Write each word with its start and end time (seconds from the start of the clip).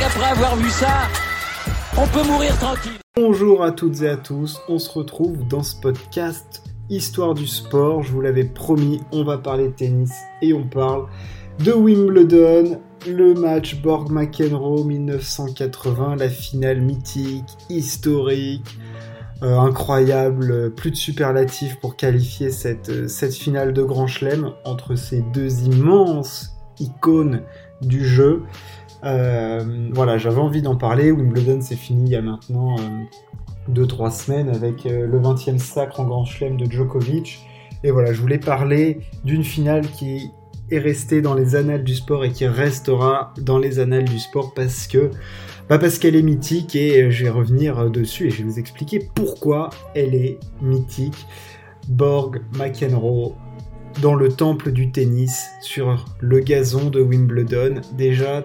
avoir 0.00 0.56
vu 0.56 0.70
ça, 0.70 1.08
on 1.98 2.06
peut 2.06 2.26
mourir 2.26 2.56
tranquille. 2.58 2.98
Bonjour 3.14 3.62
à 3.62 3.72
toutes 3.72 4.00
et 4.00 4.08
à 4.08 4.16
tous, 4.16 4.58
on 4.68 4.78
se 4.78 4.90
retrouve 4.90 5.46
dans 5.46 5.62
ce 5.62 5.76
podcast 5.76 6.62
Histoire 6.88 7.34
du 7.34 7.46
sport. 7.46 8.02
Je 8.02 8.10
vous 8.10 8.22
l'avais 8.22 8.44
promis, 8.44 9.00
on 9.12 9.22
va 9.22 9.36
parler 9.36 9.70
tennis 9.70 10.12
et 10.40 10.54
on 10.54 10.64
parle 10.64 11.08
de 11.62 11.72
Wimbledon, 11.72 12.80
le 13.06 13.34
match 13.34 13.82
Borg-McEnroe 13.82 14.84
1980, 14.84 16.16
la 16.16 16.28
finale 16.30 16.80
mythique, 16.80 17.44
historique, 17.68 18.78
euh, 19.42 19.58
incroyable, 19.58 20.72
plus 20.74 20.92
de 20.92 20.96
superlatifs 20.96 21.78
pour 21.80 21.96
qualifier 21.96 22.50
cette, 22.50 22.88
euh, 22.88 23.08
cette 23.08 23.34
finale 23.34 23.74
de 23.74 23.82
Grand 23.82 24.06
Chelem 24.06 24.52
entre 24.64 24.94
ces 24.94 25.20
deux 25.20 25.64
immenses 25.64 26.52
icônes 26.82 27.42
du 27.80 28.04
jeu. 28.04 28.42
Euh, 29.04 29.90
voilà, 29.92 30.18
j'avais 30.18 30.40
envie 30.40 30.62
d'en 30.62 30.76
parler. 30.76 31.10
Wimbledon 31.10 31.60
s'est 31.60 31.76
fini 31.76 32.04
il 32.04 32.10
y 32.10 32.16
a 32.16 32.22
maintenant 32.22 32.76
2-3 33.70 34.10
semaines 34.10 34.48
avec 34.48 34.84
le 34.84 35.20
20e 35.20 35.58
sacre 35.58 36.00
en 36.00 36.04
Grand 36.04 36.24
Chelem 36.24 36.56
de 36.56 36.70
Djokovic. 36.70 37.46
Et 37.84 37.90
voilà, 37.90 38.12
je 38.12 38.20
voulais 38.20 38.38
parler 38.38 39.00
d'une 39.24 39.42
finale 39.42 39.86
qui 39.88 40.30
est 40.70 40.78
restée 40.78 41.20
dans 41.20 41.34
les 41.34 41.56
annales 41.56 41.84
du 41.84 41.94
sport 41.94 42.24
et 42.24 42.30
qui 42.30 42.46
restera 42.46 43.34
dans 43.40 43.58
les 43.58 43.78
annales 43.78 44.04
du 44.04 44.18
sport 44.18 44.54
parce 44.54 44.86
que 44.86 45.10
bah 45.68 45.78
parce 45.78 45.98
qu'elle 45.98 46.16
est 46.16 46.22
mythique 46.22 46.74
et 46.74 47.10
je 47.10 47.24
vais 47.24 47.30
revenir 47.30 47.90
dessus 47.90 48.26
et 48.26 48.30
je 48.30 48.38
vais 48.38 48.44
vous 48.44 48.58
expliquer 48.58 49.08
pourquoi 49.14 49.70
elle 49.94 50.14
est 50.14 50.38
mythique. 50.60 51.26
Borg 51.88 52.40
McEnroe 52.56 53.34
dans 54.00 54.14
le 54.14 54.30
temple 54.30 54.72
du 54.72 54.90
tennis 54.90 55.50
sur 55.60 56.06
le 56.20 56.40
gazon 56.40 56.90
de 56.90 57.00
Wimbledon. 57.00 57.80
Déjà, 57.96 58.44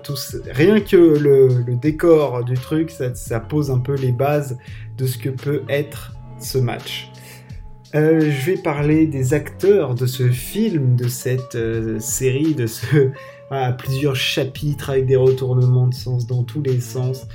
rien 0.52 0.80
que 0.81 0.95
le, 0.95 1.64
décor 1.76 2.44
du 2.44 2.56
truc, 2.56 2.92
ça, 2.92 3.39
pose 3.39 3.72
un 3.72 3.80
peu 3.80 3.95
les 3.95 4.12
bases 4.12 4.58
de 4.98 5.06
ce 5.06 5.17
que 5.17 5.30
peut 5.30 5.64
être 5.70 6.14
ce 6.39 6.58
match. 6.58 7.12
Euh, 7.95 8.20
je 8.20 8.52
vais 8.52 8.58
parler 8.58 9.08
des 9.08 9.34
acteurs 9.34 9.95
de 9.95 10.06
ce 10.06 10.30
film, 10.30 10.95
de 10.95 11.08
cette 11.08 11.56
euh, 11.56 12.00
série, 12.00 12.54
de 12.54 12.67
ce 12.67 13.11
plusieurs 13.78 14.16
chapitres 14.16 14.89
avec 14.89 15.06
des 15.06 15.16
retournements 15.16 15.88
de 15.88 15.94
sens 15.94 16.28
dans 16.28 16.44
tous 16.44 16.61
les 16.61 16.82
sens. 16.82 17.28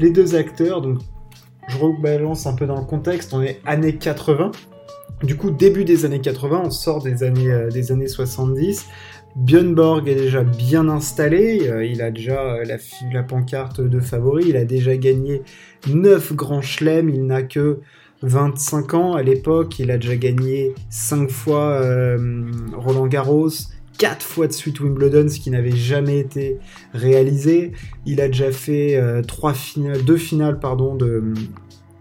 Les 0.00 0.10
deux 0.10 0.34
acteurs, 0.34 0.80
donc 0.80 0.98
je 1.68 1.76
rebalance 1.76 2.46
un 2.46 2.54
peu 2.54 2.66
dans 2.66 2.78
le 2.78 2.86
contexte, 2.86 3.34
on 3.34 3.42
est 3.42 3.60
années 3.66 3.96
80. 3.96 4.52
Du 5.22 5.36
coup, 5.36 5.50
début 5.50 5.84
des 5.84 6.04
années 6.04 6.20
80, 6.20 6.62
on 6.66 6.70
sort 6.70 7.02
des 7.02 7.24
années, 7.24 7.50
euh, 7.50 7.70
des 7.70 7.90
années 7.90 8.06
70. 8.06 8.86
Björn 9.34 9.74
Borg 9.74 10.08
est 10.08 10.14
déjà 10.14 10.44
bien 10.44 10.88
installé, 10.88 11.68
euh, 11.68 11.84
il 11.84 12.02
a 12.02 12.10
déjà 12.10 12.54
euh, 12.54 12.64
la, 13.12 13.22
pancarte 13.24 13.80
de 13.80 14.00
favori, 14.00 14.44
il 14.48 14.56
a 14.56 14.64
déjà 14.64 14.96
gagné 14.96 15.42
9 15.88 16.34
grands 16.34 16.62
chelems, 16.62 17.08
il 17.08 17.26
n'a 17.26 17.42
que 17.42 17.80
25 18.22 18.94
ans 18.94 19.14
à 19.14 19.22
l'époque, 19.22 19.78
il 19.80 19.90
a 19.90 19.98
déjà 19.98 20.16
gagné 20.16 20.72
5 20.90 21.30
fois 21.30 21.80
Roland 22.72 23.06
Garros, 23.06 23.50
4 23.98 24.22
fois 24.24 24.48
de 24.48 24.52
suite 24.52 24.80
Wimbledon, 24.80 25.28
ce 25.28 25.38
qui 25.38 25.50
n'avait 25.50 25.76
jamais 25.76 26.18
été 26.18 26.58
réalisé. 26.94 27.72
Il 28.06 28.20
a 28.20 28.26
déjà 28.26 28.50
fait 28.50 29.00
trois 29.28 29.54
finales, 29.54 30.02
deux 30.04 30.16
finales 30.16 30.58
pardon, 30.58 30.96
de, 30.96 31.32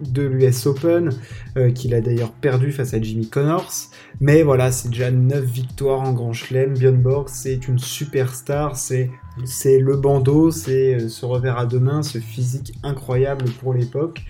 de 0.01 0.23
l'US 0.23 0.65
Open, 0.67 1.09
euh, 1.57 1.71
qu'il 1.71 1.93
a 1.93 2.01
d'ailleurs 2.01 2.31
perdu 2.31 2.71
face 2.71 2.93
à 2.93 3.01
Jimmy 3.01 3.27
Connors. 3.27 3.71
Mais 4.19 4.43
voilà, 4.43 4.71
c'est 4.71 4.89
déjà 4.89 5.11
9 5.11 5.43
victoires 5.43 6.01
en 6.01 6.13
Grand 6.13 6.33
Chelem. 6.33 6.73
Björn 6.73 6.97
Borg, 6.97 7.29
c'est 7.29 7.67
une 7.67 7.79
superstar, 7.79 8.75
c'est, 8.77 9.09
le 9.65 9.95
bandeau, 9.95 10.51
c'est 10.51 10.95
euh, 10.95 11.09
ce 11.09 11.25
revers 11.25 11.57
à 11.57 11.65
deux 11.65 11.79
mains, 11.79 12.03
ce 12.03 12.19
physique 12.19 12.73
incroyable 12.83 13.45
pour 13.59 13.73
l'époque. 13.73 14.23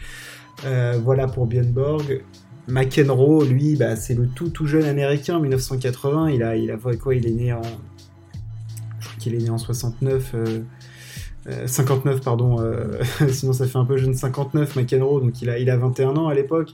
Euh, 0.66 1.00
voilà 1.04 1.28
pour 1.28 1.46
Björn 1.48 1.72
Borg. 1.72 2.24
McEnroe, 2.68 3.46
lui, 3.46 3.76
bah, 3.76 3.96
c'est 3.96 4.16
le 4.16 4.28
tout 4.28 4.50
tout 4.50 4.66
jeune 4.66 4.84
américain, 4.86 5.40
1980. 5.40 6.32
Il 6.32 6.44
a, 6.44 6.56
il 6.56 6.72
a 6.72 6.78
quoi 6.78 7.16
Il 7.16 7.26
est 7.26 7.32
né 7.32 7.54
en, 7.54 7.62
je 9.00 9.08
crois 9.08 9.20
qu'il 9.20 9.36
est 9.36 9.40
né 9.40 9.50
en 9.50 9.58
69. 9.58 10.36
59, 11.66 12.16
euh, 12.16 12.20
pardon, 12.24 12.60
euh, 12.60 13.00
sinon 13.30 13.54
ça 13.54 13.68
fait 13.68 13.78
un 13.78 13.86
peu 13.86 13.98
jeune 13.98 14.14
59, 14.14 14.76
McEnroe, 14.76 15.22
donc 15.22 15.42
il 15.42 15.50
a, 15.50 15.60
il 15.60 15.70
a 15.70 15.78
21 15.78 16.16
ans 16.16 16.28
à 16.28 16.34
l'époque. 16.34 16.74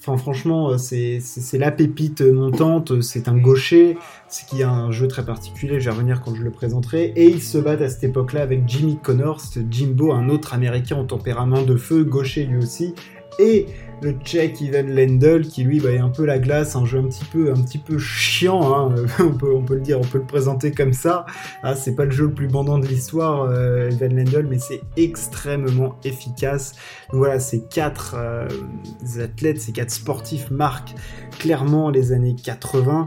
Enfin, 0.00 0.16
franchement, 0.16 0.70
euh, 0.70 0.78
c'est 0.78 1.58
la 1.58 1.72
pépite 1.72 2.20
montante, 2.20 3.00
c'est 3.02 3.26
un 3.28 3.36
gaucher, 3.36 3.98
c'est 4.28 4.46
qui 4.46 4.62
a 4.62 4.70
un 4.70 4.92
jeu 4.92 5.08
très 5.08 5.24
particulier, 5.24 5.80
je 5.80 5.86
vais 5.86 5.90
revenir 5.90 6.20
quand 6.22 6.34
je 6.34 6.42
le 6.42 6.50
présenterai, 6.50 7.12
et 7.16 7.26
il 7.26 7.42
se 7.42 7.58
bat 7.58 7.72
à 7.72 7.88
cette 7.88 8.04
époque-là 8.04 8.42
avec 8.42 8.62
Jimmy 8.68 8.98
Connors, 9.02 9.42
Jimbo, 9.68 10.12
un 10.12 10.28
autre 10.28 10.54
américain 10.54 11.00
au 11.00 11.04
tempérament 11.04 11.62
de 11.62 11.76
feu, 11.76 12.04
gaucher 12.04 12.44
lui 12.46 12.58
aussi, 12.58 12.94
et 13.40 13.66
le 14.00 14.12
Tchèque 14.12 14.60
Ivan 14.60 14.86
Lendl 14.86 15.42
qui 15.42 15.64
lui 15.64 15.80
bah, 15.80 15.90
est 15.90 15.98
un 15.98 16.08
peu 16.08 16.24
la 16.24 16.38
glace, 16.38 16.76
un 16.76 16.84
jeu 16.84 16.98
un 16.98 17.08
petit 17.08 17.24
peu, 17.24 17.50
un 17.50 17.60
petit 17.60 17.78
peu 17.78 17.98
chiant, 17.98 18.74
hein. 18.74 18.94
on, 19.20 19.32
peut, 19.32 19.54
on 19.54 19.62
peut 19.62 19.74
le 19.74 19.80
dire, 19.80 19.98
on 19.98 20.04
peut 20.04 20.18
le 20.18 20.26
présenter 20.26 20.72
comme 20.72 20.92
ça. 20.92 21.26
Ah, 21.62 21.74
c'est 21.74 21.94
pas 21.94 22.04
le 22.04 22.10
jeu 22.10 22.26
le 22.26 22.32
plus 22.32 22.48
bandant 22.48 22.78
de 22.78 22.86
l'histoire, 22.86 23.42
euh, 23.42 23.90
Ivan 23.90 24.14
Lendl, 24.14 24.46
mais 24.48 24.58
c'est 24.58 24.80
extrêmement 24.96 25.96
efficace. 26.04 26.74
Donc 27.10 27.18
voilà, 27.18 27.40
ces 27.40 27.62
quatre 27.62 28.14
euh, 28.16 28.48
athlètes, 29.22 29.60
ces 29.60 29.72
quatre 29.72 29.90
sportifs 29.90 30.50
marquent 30.50 30.94
clairement 31.38 31.90
les 31.90 32.12
années 32.12 32.36
80. 32.42 33.06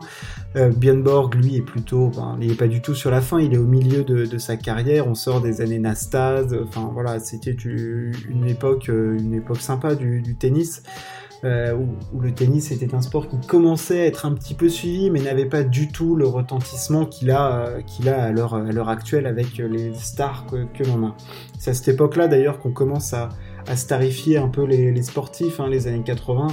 Euh, 0.57 0.69
Borg, 0.72 1.34
lui, 1.35 1.57
est 1.57 1.62
plutôt, 1.62 2.12
il 2.41 2.50
n'est 2.50 2.56
pas 2.56 2.68
du 2.68 2.81
tout 2.81 2.94
sur 2.94 3.09
la 3.09 3.22
fin, 3.22 3.40
il 3.40 3.53
est 3.53 3.57
au 3.57 3.66
milieu 3.66 4.03
de, 4.03 4.38
sa 4.38 4.57
carrière. 4.57 5.07
On 5.07 5.16
sort 5.16 5.41
des 5.41 5.62
années 5.62 5.80
Nastase. 5.80 6.56
Enfin 6.68 6.90
voilà, 6.94 7.19
c'était 7.19 7.51
une 7.51 8.46
époque, 8.47 8.90
euh, 8.90 9.18
une 9.18 9.34
époque 9.34 9.62
sympa 9.62 9.96
du, 9.96 10.35
tennis. 10.38 10.81
Euh, 11.44 11.74
où, 11.74 12.19
le 12.19 12.31
tennis 12.31 12.69
était 12.69 12.94
un 12.94 13.02
sport 13.02 13.28
qui 13.28 13.36
commençait 13.47 14.02
à 14.02 14.06
être 14.06 14.28
un 14.28 14.34
petit 14.34 14.53
peu 14.53 14.69
suivi, 14.69 15.09
mais 15.09 15.19
n'avait 15.22 15.47
pas 15.47 15.64
du 15.64 15.88
tout 15.88 16.16
le 16.16 16.28
retentissement 16.28 17.08
qu'il 17.08 17.31
a, 17.31 17.78
a 18.06 18.12
à 18.12 18.31
l'heure 18.31 18.90
actuelle 18.90 19.25
avec 19.25 19.58
les 19.58 19.94
stars 19.96 20.46
que, 20.46 20.84
l'on 20.84 21.08
a. 21.08 21.16
C'est 21.58 21.72
à 21.72 21.74
cette 21.74 21.88
époque-là 21.88 22.28
d'ailleurs 22.28 22.59
qu'on 22.59 22.72
commence 22.72 23.14
à, 23.14 23.30
starifier 23.75 24.38
un 24.38 24.50
peu 24.50 24.66
les, 24.66 25.02
sportifs, 25.02 25.59
hein, 25.59 25.68
les 25.68 25.88
années 25.88 26.03
80 26.03 26.47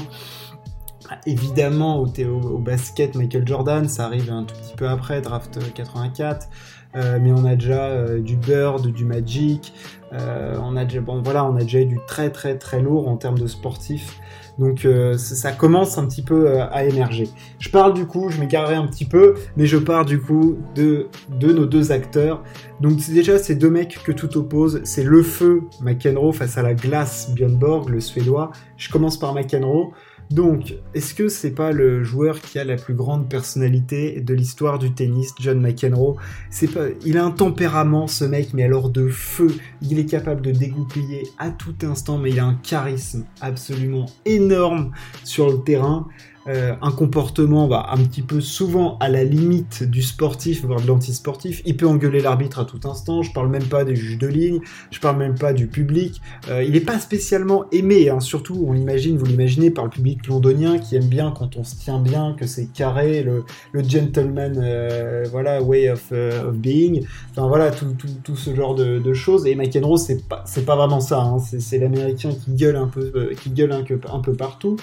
évidemment 1.25 2.03
au, 2.03 2.59
basket 2.59 3.15
Michael 3.15 3.47
Jordan, 3.47 3.89
ça 3.89 4.05
arrive 4.05 4.31
un 4.31 4.45
tout 4.45 4.55
petit 4.55 4.75
peu 4.77 4.89
après, 4.89 5.23
draft 5.23 5.59
84, 5.73 6.49
euh, 6.97 7.19
mais 7.21 7.33
on 7.33 7.45
a 7.45 7.55
déjà 7.55 7.85
euh, 7.85 8.21
du 8.21 8.37
Bird, 8.37 8.87
du 8.87 9.05
Magic, 9.05 9.75
euh, 10.13 10.57
on 10.63 10.77
a 10.77 10.85
déjà 10.85 11.01
bon 11.01 11.21
voilà, 11.23 11.45
on 11.45 11.57
a 11.57 11.61
déjà 11.61 11.81
eu 11.81 11.87
du 11.87 11.99
très 12.07 12.31
très 12.31 12.57
très 12.57 12.81
lourd 12.81 13.09
en 13.09 13.17
termes 13.17 13.39
de 13.39 13.47
sportifs. 13.47 14.19
Donc 14.59 14.89
ça 15.19 15.53
commence 15.53 15.99
un 15.99 16.07
petit 16.07 16.23
peu 16.23 16.61
à 16.61 16.83
émerger. 16.83 17.29
Je 17.61 17.69
parle 17.69 17.95
du 17.95 18.07
coup, 18.07 18.29
je 18.29 18.41
m'égarerai 18.41 18.75
un 18.75 18.89
petit 18.89 19.05
peu, 19.05 19.35
mais 19.57 19.67
je 19.67 19.77
parle 19.77 20.05
du 20.05 20.21
coup 20.21 20.59
de, 20.75 21.07
de 21.29 21.53
nos 21.53 21.65
deux 21.65 21.93
acteurs. 21.93 22.43
Donc 22.81 22.97
déjà 23.09 23.39
ces 23.39 23.55
deux 23.55 23.71
mecs 23.71 24.03
que 24.03 24.11
tout 24.11 24.37
oppose. 24.37 24.81
C'est 24.83 25.05
le 25.05 25.23
feu 25.23 25.63
McEnroe 25.81 26.33
face 26.33 26.59
à 26.59 26.63
la 26.63 26.75
glace 26.75 27.31
Björn 27.37 27.55
Borg, 27.55 27.89
le 27.89 28.01
suédois. 28.01 28.51
Je 28.77 28.91
commence 28.91 29.17
par 29.17 29.33
McEnroe. 29.33 29.93
Donc, 30.31 30.75
est-ce 30.95 31.15
que 31.15 31.29
c'est 31.29 31.53
pas 31.53 31.73
le 31.73 32.05
joueur 32.05 32.41
qui 32.41 32.59
a 32.59 32.65
la 32.65 32.77
plus 32.77 32.95
grande 32.95 33.31
personnalité 33.31 34.21
de 34.21 34.35
l'histoire 34.35 34.79
du 34.79 34.93
tennis, 34.93 35.35
John 35.41 35.61
McEnroe? 35.61 36.17
C'est 36.51 36.69
pas, 36.69 36.87
il 37.05 37.17
a 37.17 37.25
un 37.25 37.31
tempérament, 37.31 38.07
ce 38.07 38.25
mec, 38.25 38.53
mais 38.53 38.65
alors 38.65 38.91
de 38.91 39.09
feu. 39.09 39.55
Il 39.81 39.99
est 39.99 40.05
capable 40.07 40.43
de 40.43 40.51
dégoupiller 40.51 41.29
à 41.39 41.51
tout 41.51 41.75
instant, 41.83 42.19
mais 42.19 42.31
il 42.31 42.41
a 42.41 42.45
un 42.45 42.55
charisme 42.55 43.25
absolument 43.41 44.07
énorme 44.27 44.93
sur 45.25 45.51
le 45.51 45.63
terrain. 45.63 46.07
Euh, 46.49 46.75
un 46.81 46.93
comportement 46.93 47.69
bah, 47.69 47.89
un 47.91 47.99
petit 47.99 48.23
peu 48.23 48.41
souvent 48.41 48.97
à 49.01 49.11
la 49.11 49.23
limite 49.23 49.83
du 49.83 50.01
sportif, 50.01 50.65
voire 50.65 50.81
de 50.81 50.87
l'antisportif. 50.87 51.61
Il 51.67 51.77
peut 51.77 51.87
engueuler 51.87 52.21
l'arbitre 52.21 52.59
à 52.61 52.65
tout 52.65 52.81
instant. 52.89 53.23
Je 53.23 53.33
parle 53.33 53.51
même 53.51 53.67
pas 53.67 53.85
des 53.85 53.95
juges 53.95 54.17
de 54.17 54.27
ligne, 54.27 54.61
je 54.91 54.99
parle 54.99 55.19
même 55.19 55.35
pas 55.35 55.53
du 55.53 55.67
public. 55.67 56.23
Euh, 56.49 56.63
il 56.63 56.73
n'est 56.73 56.81
pas 56.81 56.99
spécialement 56.99 57.67
aimé, 57.71 58.09
hein. 58.09 58.21
surtout 58.21 58.65
on 58.67 58.73
l'imagine, 58.73 59.19
vous 59.19 59.27
l'imaginez, 59.27 59.71
par 59.71 59.85
le 59.85 59.91
public 59.91 60.27
londonien 60.27 60.79
qui 60.79 60.97
aime 60.97 61.05
bien 61.05 61.35
quand 61.37 61.57
on 61.57 61.65
se 61.65 61.77
tient 61.77 62.01
bien, 62.01 62.35
que 62.39 62.47
c'est 62.47 62.73
carré, 62.73 63.23
le, 63.23 63.45
gentleman, 63.83 64.59
euh, 64.63 65.27
voilà, 65.31 65.63
way 65.63 65.91
of, 65.91 66.13
being. 66.55 67.05
Enfin 67.33 67.47
voilà, 67.47 67.71
tout, 67.71 68.37
ce 68.37 68.55
genre 68.55 68.75
de, 68.75 69.13
choses. 69.13 69.47
Et 69.47 69.55
McEnroe, 69.55 69.99
c'est 69.99 70.27
pas, 70.27 70.45
pas 70.65 70.77
vraiment 70.77 71.01
ça. 71.01 71.21
Hein. 71.21 71.39
C'est, 71.41 71.79
l'américain 71.79 72.31
qui 72.31 72.53
gueule 72.53 72.77
un 72.77 72.87
peu, 72.87 73.33
qui 73.43 73.51
gueule 73.51 73.73
un 73.73 74.21
peu 74.21 74.33
partout. 74.33 74.77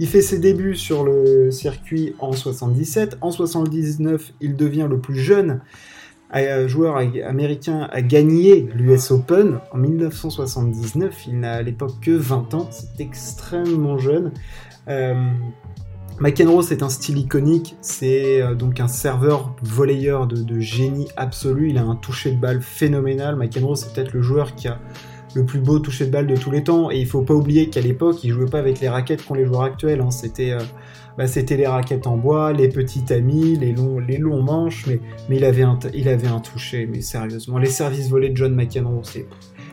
Il 0.00 0.08
fait 0.08 0.22
ses 0.22 0.38
débuts 0.38 0.76
sur 0.76 1.04
le 1.04 1.50
circuit 1.50 2.14
en 2.20 2.32
77. 2.32 3.18
En 3.20 3.30
79, 3.30 4.32
il 4.40 4.56
devient 4.56 4.86
le 4.88 4.98
plus 4.98 5.14
jeune 5.14 5.60
euh, 6.34 6.66
joueur 6.68 6.96
américain 6.96 7.86
à 7.92 8.00
gagner 8.00 8.66
l'US 8.74 9.10
Open. 9.10 9.60
En 9.70 9.76
1979, 9.76 11.26
il 11.26 11.40
n'a 11.40 11.52
à 11.52 11.62
l'époque 11.62 12.00
que 12.00 12.12
20 12.12 12.54
ans. 12.54 12.68
C'est 12.70 12.98
extrêmement 12.98 13.98
jeune. 13.98 14.32
Euh, 14.88 15.32
McEnroe, 16.18 16.62
c'est 16.62 16.82
un 16.82 16.88
style 16.88 17.18
iconique. 17.18 17.76
C'est 17.82 18.40
euh, 18.40 18.54
donc 18.54 18.80
un 18.80 18.88
serveur 18.88 19.54
volleyeur 19.62 20.26
de, 20.26 20.36
de, 20.36 20.60
génie 20.60 21.08
absolu. 21.18 21.68
Il 21.68 21.76
a 21.76 21.82
un 21.82 21.96
toucher 21.96 22.32
de 22.32 22.40
balle 22.40 22.62
phénoménal. 22.62 23.36
McEnroe, 23.36 23.76
c'est 23.76 23.92
peut-être 23.92 24.14
le 24.14 24.22
joueur 24.22 24.54
qui 24.54 24.66
a 24.66 24.78
le 25.34 25.44
plus 25.44 25.60
beau 25.60 25.78
toucher 25.78 26.06
de 26.06 26.10
balle 26.10 26.26
de 26.26 26.36
tous 26.36 26.50
les 26.50 26.64
temps. 26.64 26.90
Et 26.90 26.98
il 26.98 27.06
faut 27.06 27.22
pas 27.22 27.34
oublier 27.34 27.68
qu'à 27.68 27.80
l'époque, 27.80 28.22
il 28.24 28.32
jouait 28.32 28.46
pas 28.46 28.58
avec 28.58 28.80
les 28.80 28.88
raquettes 28.88 29.24
qu'ont 29.24 29.34
les 29.34 29.46
joueurs 29.46 29.62
actuels. 29.62 30.00
Hein. 30.00 30.10
C'était 30.10 30.56
bah, 31.18 31.26
c'était 31.26 31.56
les 31.56 31.66
raquettes 31.66 32.06
en 32.06 32.16
bois, 32.16 32.52
les 32.52 32.68
petits 32.68 33.02
tamis, 33.04 33.56
les 33.56 33.72
longs, 33.72 33.98
les 33.98 34.16
longs 34.16 34.42
manches, 34.42 34.86
mais, 34.86 35.00
mais 35.28 35.36
il, 35.36 35.44
avait 35.44 35.62
un, 35.62 35.78
il 35.92 36.08
avait 36.08 36.28
un 36.28 36.40
toucher, 36.40 36.88
mais 36.90 37.00
sérieusement. 37.02 37.58
Les 37.58 37.68
services 37.68 38.08
volés 38.08 38.30
de 38.30 38.36
John 38.36 38.54
McEnroe, 38.54 39.02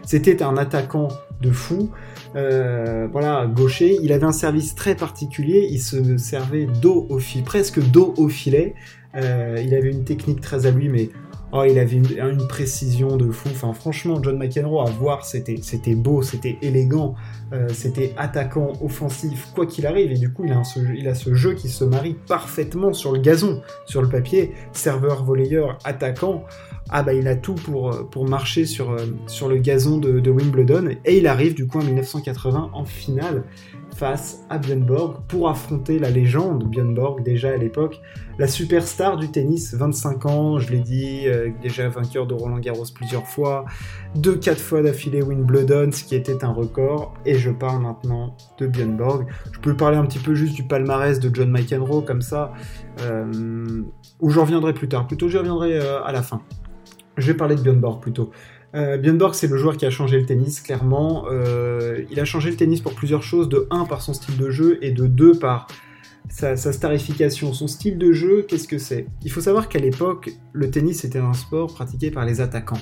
c'était 0.03 0.41
un 0.41 0.57
attaquant 0.57 1.09
de 1.41 1.51
fou. 1.51 1.89
Euh, 2.35 3.07
voilà, 3.11 3.45
gaucher. 3.45 3.97
Il 4.01 4.11
avait 4.11 4.25
un 4.25 4.31
service 4.31 4.75
très 4.75 4.95
particulier. 4.95 5.67
Il 5.69 5.79
se 5.79 6.17
servait 6.17 6.65
dos 6.81 7.07
au 7.09 7.19
filet, 7.19 7.43
presque 7.43 7.79
dos 7.79 8.13
au 8.17 8.29
filet. 8.29 8.73
Euh, 9.15 9.61
il 9.63 9.73
avait 9.73 9.91
une 9.91 10.03
technique 10.03 10.41
très 10.41 10.65
à 10.65 10.71
lui, 10.71 10.89
mais 10.89 11.09
oh, 11.51 11.63
il 11.67 11.79
avait 11.79 11.97
une, 11.97 12.47
précision 12.47 13.17
de 13.17 13.31
fou. 13.31 13.49
Enfin, 13.51 13.73
franchement, 13.73 14.21
John 14.21 14.37
McEnroe 14.37 14.81
à 14.81 14.89
voir, 14.89 15.25
c'était, 15.25 15.95
beau, 15.95 16.21
c'était 16.21 16.57
élégant, 16.61 17.15
euh, 17.53 17.67
c'était 17.73 18.13
attaquant, 18.17 18.73
offensif, 18.81 19.49
quoi 19.53 19.65
qu'il 19.65 19.85
arrive. 19.85 20.11
Et 20.11 20.17
du 20.17 20.31
coup, 20.31 20.45
il 20.45 21.07
a, 21.07 21.13
ce, 21.13 21.33
jeu 21.33 21.53
qui 21.53 21.69
se 21.69 21.83
marie 21.83 22.15
parfaitement 22.27 22.93
sur 22.93 23.11
le 23.11 23.19
gazon, 23.19 23.61
sur 23.85 24.01
le 24.01 24.09
papier, 24.09 24.53
serveur, 24.71 25.23
volleyeur, 25.23 25.77
attaquant 25.83 26.43
ah 26.89 27.03
bah 27.03 27.13
il 27.13 27.27
a 27.27 27.35
tout 27.35 27.55
pour, 27.55 28.29
marcher 28.29 28.65
sur, 28.65 28.91
euh, 28.91 29.07
sur 29.27 29.49
le 29.49 29.57
gazon 29.57 29.97
de, 29.97 30.29
Wimbledon 30.29 30.95
et 31.03 31.17
il 31.17 31.27
arrive 31.27 31.53
du 31.53 31.67
coup 31.67 31.79
en 31.79 31.83
1980 31.83 32.71
en 32.73 32.85
finale 32.85 33.43
face 33.97 34.45
à 34.51 34.59
Björn 34.59 34.83
Borg 34.83 35.23
pour 35.27 35.49
affronter 35.49 35.97
la 35.97 36.11
légende 36.11 36.65
Björn 36.69 36.93
Borg 36.93 37.23
déjà 37.23 37.49
à 37.49 37.57
l'époque, 37.57 37.99
la 38.37 38.47
superstar 38.47 39.17
du 39.17 39.31
tennis, 39.31 39.73
25 39.73 40.25
ans, 40.27 40.59
je 40.59 40.71
l'ai 40.71 40.81
dit, 40.81 41.23
euh, 41.25 41.49
déjà 41.63 41.89
vainqueur 41.89 42.27
de 42.27 42.35
Roland 42.35 42.59
Garros 42.59 42.85
plusieurs 42.93 43.25
fois, 43.25 43.65
deux 44.15 44.35
quatre 44.35 44.61
fois 44.61 44.83
d'affilée 44.83 45.23
Wimbledon, 45.23 45.89
ce 45.91 46.03
qui 46.03 46.13
était 46.13 46.45
un 46.45 46.51
record, 46.51 47.15
et 47.25 47.39
je 47.39 47.49
parle 47.49 47.81
maintenant 47.81 48.37
de 48.59 48.67
Björn 48.67 48.95
Borg. 48.95 49.25
Je 49.51 49.59
peux 49.59 49.75
parler 49.75 49.97
un 49.97 50.05
petit 50.05 50.19
peu 50.19 50.35
juste 50.35 50.53
du 50.53 50.63
palmarès 50.63 51.19
de 51.19 51.33
John 51.33 51.49
McEnroe 51.49 52.03
comme 52.03 52.21
ça, 52.21 52.53
où 54.19 54.29
j'en 54.29 54.41
reviendrai 54.41 54.73
plus 54.73 54.89
tard, 54.89 55.07
plutôt 55.07 55.27
j'y 55.27 55.37
reviendrai 55.37 55.79
à 55.79 56.11
la 56.11 56.21
fin. 56.21 56.41
Je 57.17 57.31
vais 57.31 57.37
parler 57.37 57.55
de 57.55 57.61
Björn 57.61 57.79
Borg 57.79 57.99
plutôt. 57.99 58.29
Euh, 58.77 59.29
c'est 59.33 59.47
le 59.47 59.57
joueur 59.57 59.75
qui 59.75 59.85
a 59.85 59.89
changé 59.89 60.19
le 60.19 60.25
tennis, 60.25 60.61
clairement. 60.61 61.25
Euh, 61.31 62.03
il 62.11 62.19
a 62.19 62.25
changé 62.25 62.51
le 62.51 62.55
tennis 62.55 62.79
pour 62.79 62.93
plusieurs 62.93 63.23
choses. 63.23 63.49
De 63.49 63.67
1 63.71 63.85
par 63.85 64.01
son 64.01 64.13
style 64.13 64.37
de 64.37 64.49
jeu 64.49 64.77
et 64.81 64.91
de 64.91 65.07
2 65.07 65.39
par 65.39 65.67
sa, 66.29 66.55
starification. 66.55 67.53
Son 67.53 67.67
style 67.67 67.97
de 67.97 68.11
jeu, 68.11 68.45
qu'est-ce 68.47 68.67
que 68.67 68.77
c'est? 68.77 69.07
Il 69.23 69.31
faut 69.31 69.41
savoir 69.41 69.69
qu'à 69.69 69.79
l'époque, 69.79 70.31
le 70.53 70.69
tennis 70.69 71.03
était 71.05 71.19
un 71.19 71.33
sport 71.33 71.73
pratiqué 71.73 72.11
par 72.11 72.25
les 72.25 72.41
attaquants. 72.41 72.81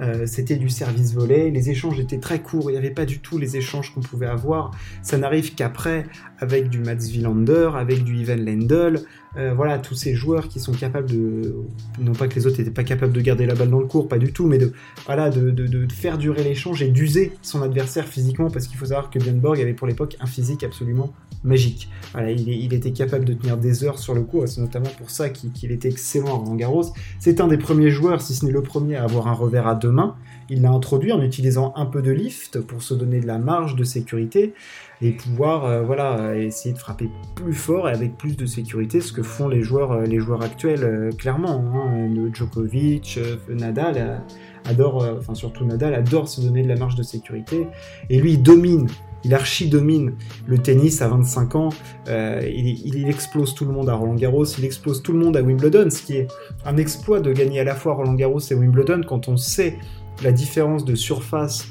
Euh, 0.00 0.26
c'était 0.26 0.56
du 0.56 0.68
service 0.68 1.14
volé, 1.14 1.50
les 1.50 1.70
échanges 1.70 2.00
étaient 2.00 2.18
très 2.18 2.40
courts, 2.40 2.70
il 2.70 2.72
n'y 2.72 2.78
avait 2.78 2.90
pas 2.90 3.04
du 3.04 3.20
tout 3.20 3.38
les 3.38 3.56
échanges 3.56 3.94
qu'on 3.94 4.00
pouvait 4.00 4.26
avoir. 4.26 4.72
Ça 5.02 5.18
n'arrive 5.18 5.54
qu'après, 5.54 6.06
avec 6.38 6.68
du 6.68 6.78
Mats 6.78 7.06
Wilander, 7.12 7.70
avec 7.76 8.02
du 8.02 8.16
Ivan 8.16 8.36
Lendl, 8.36 9.02
euh, 9.38 9.52
voilà, 9.54 9.78
tous 9.78 9.94
ces 9.94 10.14
joueurs 10.14 10.48
qui 10.48 10.60
sont 10.60 10.72
capables 10.72 11.10
de, 11.10 11.54
non 12.00 12.12
pas 12.12 12.26
que 12.26 12.34
les 12.34 12.46
autres 12.46 12.58
n'étaient 12.58 12.70
pas 12.70 12.84
capables 12.84 13.12
de 13.12 13.20
garder 13.20 13.44
la 13.44 13.54
balle 13.54 13.70
dans 13.70 13.80
le 13.80 13.86
cours, 13.86 14.08
pas 14.08 14.18
du 14.18 14.32
tout, 14.32 14.46
mais 14.46 14.58
de, 14.58 14.72
voilà, 15.04 15.28
de, 15.30 15.86
faire 15.92 16.16
durer 16.16 16.42
l'échange 16.42 16.82
et 16.82 16.88
d'user 16.88 17.32
son 17.42 17.62
adversaire 17.62 18.06
physiquement, 18.06 18.50
parce 18.50 18.66
qu'il 18.66 18.78
faut 18.78 18.86
savoir 18.86 19.10
que 19.10 19.18
Björn 19.18 19.38
Borg 19.38 19.60
avait 19.60 19.74
pour 19.74 19.86
l'époque 19.86 20.16
un 20.20 20.26
physique 20.26 20.64
absolument 20.64 21.12
magique. 21.44 21.90
Voilà, 22.12 22.30
il, 22.30 22.72
était 22.72 22.92
capable 22.92 23.24
de 23.24 23.34
tenir 23.34 23.56
des 23.58 23.84
heures 23.84 23.98
sur 23.98 24.14
le 24.14 24.22
cours, 24.22 24.44
et 24.44 24.46
c'est 24.46 24.60
notamment 24.60 24.90
pour 24.98 25.10
ça 25.10 25.28
qu'il 25.28 25.70
était 25.70 25.88
excellent 25.88 26.28
à 26.28 26.38
Roland 26.38 26.54
Garros. 26.54 26.84
C'est 27.18 27.40
un 27.40 27.48
des 27.48 27.58
premiers 27.58 27.90
joueurs, 27.90 28.22
si 28.22 28.34
ce 28.34 28.44
n'est 28.44 28.52
le 28.52 28.62
premier, 28.62 28.96
à 28.96 29.04
avoir 29.04 29.28
un 29.28 29.32
revers 29.32 29.66
à 29.66 29.74
deux 29.74 29.90
mains. 29.90 30.16
Il 30.48 30.62
l'a 30.62 30.70
introduit 30.70 31.12
en 31.12 31.20
utilisant 31.22 31.72
un 31.76 31.86
peu 31.86 32.02
de 32.02 32.12
lift 32.12 32.60
pour 32.60 32.82
se 32.82 32.94
donner 32.94 33.20
de 33.20 33.26
la 33.26 33.38
marge 33.38 33.74
de 33.74 33.82
sécurité 33.84 34.54
et 35.02 35.10
pouvoir 35.10 35.64
euh, 35.64 35.82
voilà 35.82 36.36
essayer 36.36 36.72
de 36.72 36.78
frapper 36.78 37.10
plus 37.34 37.52
fort 37.52 37.88
et 37.88 37.92
avec 37.92 38.16
plus 38.16 38.36
de 38.36 38.46
sécurité, 38.46 39.00
ce 39.00 39.12
que 39.12 39.22
font 39.22 39.48
les 39.48 39.62
joueurs 39.62 39.92
euh, 39.92 40.04
les 40.04 40.20
joueurs 40.20 40.42
actuels 40.42 40.84
euh, 40.84 41.10
clairement. 41.10 41.64
Hein. 41.74 42.08
Djokovic, 42.32 43.18
Nadal 43.48 44.22
adore, 44.64 45.06
enfin 45.18 45.34
surtout 45.34 45.64
Nadal 45.64 45.94
adore 45.94 46.28
se 46.28 46.40
donner 46.40 46.62
de 46.62 46.68
la 46.68 46.76
marge 46.76 46.94
de 46.94 47.02
sécurité 47.02 47.66
et 48.08 48.20
lui 48.20 48.34
il 48.34 48.42
domine. 48.42 48.86
Il 49.24 49.34
archi 49.34 49.68
domine 49.68 50.12
le 50.46 50.58
tennis 50.58 51.02
à 51.02 51.08
25 51.08 51.56
ans. 51.56 51.70
il, 52.06 53.08
explose 53.08 53.54
tout 53.54 53.64
le 53.64 53.72
monde 53.72 53.88
à 53.88 53.94
Roland 53.94 54.14
Garros, 54.14 54.44
il 54.44 54.64
explose 54.64 55.02
tout 55.02 55.12
le 55.12 55.18
monde 55.18 55.36
à 55.36 55.42
Wimbledon, 55.42 55.90
ce 55.90 56.02
qui 56.02 56.16
est 56.16 56.28
un 56.64 56.76
exploit 56.76 57.18
de 57.18 57.32
gagner 57.32 57.58
à 57.58 57.64
la 57.64 57.74
fois 57.74 57.94
Roland 57.94 58.14
Garros 58.14 58.38
et 58.38 58.54
Wimbledon 58.54 59.00
quand 59.04 59.26
on 59.26 59.36
sait 59.36 59.78
la 60.22 60.32
différence 60.32 60.84
de 60.84 60.94
surface 60.94 61.68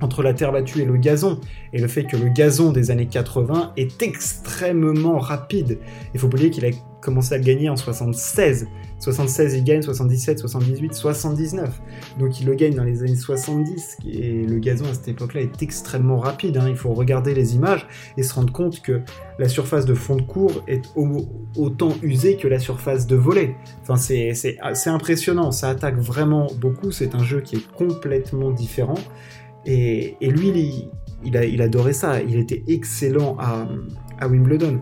entre 0.00 0.22
la 0.22 0.34
terre 0.34 0.52
battue 0.52 0.82
et 0.82 0.84
le 0.84 0.96
gazon, 0.96 1.40
et 1.72 1.78
le 1.80 1.88
fait 1.88 2.04
que 2.04 2.16
le 2.16 2.28
gazon 2.28 2.72
des 2.72 2.90
années 2.90 3.06
80 3.06 3.72
est 3.76 4.02
extrêmement 4.02 5.18
rapide. 5.18 5.78
Il 6.14 6.20
faut 6.20 6.26
oublier 6.26 6.50
qu'il 6.50 6.64
a 6.64 6.70
commencé 7.00 7.34
à 7.34 7.38
gagner 7.38 7.68
en 7.68 7.76
76. 7.76 8.66
76, 8.98 9.54
il 9.54 9.62
gagne 9.62 9.82
77, 9.82 10.40
78, 10.40 10.92
79. 10.92 11.80
Donc 12.18 12.40
il 12.40 12.46
le 12.46 12.54
gagne 12.54 12.74
dans 12.74 12.82
les 12.82 13.02
années 13.02 13.14
70, 13.14 13.98
et 14.08 14.44
le 14.44 14.58
gazon 14.58 14.86
à 14.86 14.94
cette 14.94 15.06
époque-là 15.08 15.42
est 15.42 15.62
extrêmement 15.62 16.18
rapide. 16.18 16.56
Hein. 16.56 16.66
Il 16.68 16.76
faut 16.76 16.92
regarder 16.92 17.34
les 17.34 17.54
images 17.54 17.86
et 18.16 18.24
se 18.24 18.34
rendre 18.34 18.52
compte 18.52 18.82
que 18.82 19.02
la 19.38 19.48
surface 19.48 19.84
de 19.84 19.94
fond 19.94 20.16
de 20.16 20.22
cours 20.22 20.64
est 20.66 20.82
autant 21.56 21.92
usée 22.02 22.36
que 22.36 22.48
la 22.48 22.58
surface 22.58 23.06
de 23.06 23.14
volet. 23.14 23.54
Enfin, 23.82 23.96
c'est 23.96 24.88
impressionnant, 24.88 25.52
ça 25.52 25.68
attaque 25.68 25.98
vraiment 25.98 26.48
beaucoup, 26.60 26.90
c'est 26.90 27.14
un 27.14 27.22
jeu 27.22 27.40
qui 27.40 27.56
est 27.56 27.72
complètement 27.72 28.50
différent. 28.50 28.98
Et, 29.66 30.16
lui, 30.20 30.88
il, 31.24 31.62
adorait 31.62 31.92
ça. 31.92 32.22
Il 32.22 32.36
était 32.36 32.62
excellent 32.68 33.36
à 33.38 34.28
Wimbledon 34.28 34.80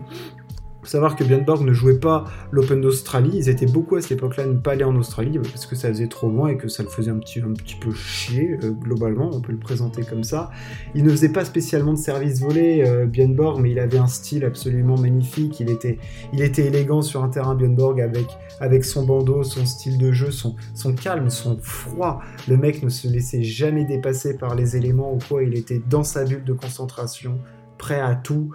faut 0.87 0.91
savoir 0.91 1.17
que 1.17 1.25
Björn 1.25 1.43
Borg 1.43 1.65
ne 1.65 1.73
jouait 1.73 1.99
pas 1.99 2.23
l'Open 2.49 2.79
d'Australie. 2.79 3.31
Ils 3.33 3.49
étaient 3.49 3.65
beaucoup 3.65 3.97
à 3.97 4.01
cette 4.01 4.13
époque-là 4.13 4.43
à 4.43 4.47
ne 4.47 4.53
pas 4.53 4.71
aller 4.71 4.85
en 4.85 4.95
Australie 4.95 5.37
parce 5.37 5.65
que 5.65 5.75
ça 5.75 5.89
faisait 5.89 6.07
trop 6.07 6.29
loin 6.29 6.47
et 6.47 6.55
que 6.55 6.69
ça 6.69 6.81
le 6.81 6.87
faisait 6.87 7.11
un 7.11 7.17
petit, 7.17 7.41
un 7.41 7.51
petit 7.51 7.75
peu 7.75 7.91
chier 7.91 8.57
euh, 8.63 8.71
globalement. 8.71 9.29
On 9.33 9.41
peut 9.41 9.51
le 9.51 9.57
présenter 9.57 10.03
comme 10.03 10.23
ça. 10.23 10.49
Il 10.95 11.03
ne 11.03 11.09
faisait 11.09 11.33
pas 11.33 11.43
spécialement 11.43 11.91
de 11.91 11.97
service 11.97 12.39
volé, 12.39 12.85
euh, 12.87 13.05
Björn 13.05 13.35
Borg, 13.35 13.59
mais 13.59 13.71
il 13.71 13.79
avait 13.79 13.97
un 13.97 14.07
style 14.07 14.45
absolument 14.45 14.97
magnifique. 14.97 15.59
Il 15.59 15.69
était, 15.69 15.99
il 16.31 16.41
était 16.41 16.67
élégant 16.67 17.01
sur 17.01 17.21
un 17.21 17.27
terrain 17.27 17.53
Björn 17.53 17.75
Borg 17.75 17.99
avec, 17.99 18.27
avec 18.61 18.85
son 18.85 19.05
bandeau, 19.05 19.43
son 19.43 19.65
style 19.65 19.97
de 19.97 20.13
jeu, 20.13 20.31
son, 20.31 20.55
son 20.73 20.93
calme, 20.93 21.29
son 21.29 21.57
froid. 21.61 22.21
Le 22.47 22.55
mec 22.55 22.81
ne 22.81 22.87
se 22.87 23.09
laissait 23.09 23.43
jamais 23.43 23.83
dépasser 23.83 24.37
par 24.37 24.55
les 24.55 24.77
éléments 24.77 25.13
ou 25.13 25.19
quoi. 25.27 25.43
Il 25.43 25.57
était 25.57 25.81
dans 25.89 26.03
sa 26.03 26.23
bulle 26.23 26.45
de 26.45 26.53
concentration, 26.53 27.39
prêt 27.77 27.99
à 27.99 28.15
tout 28.15 28.51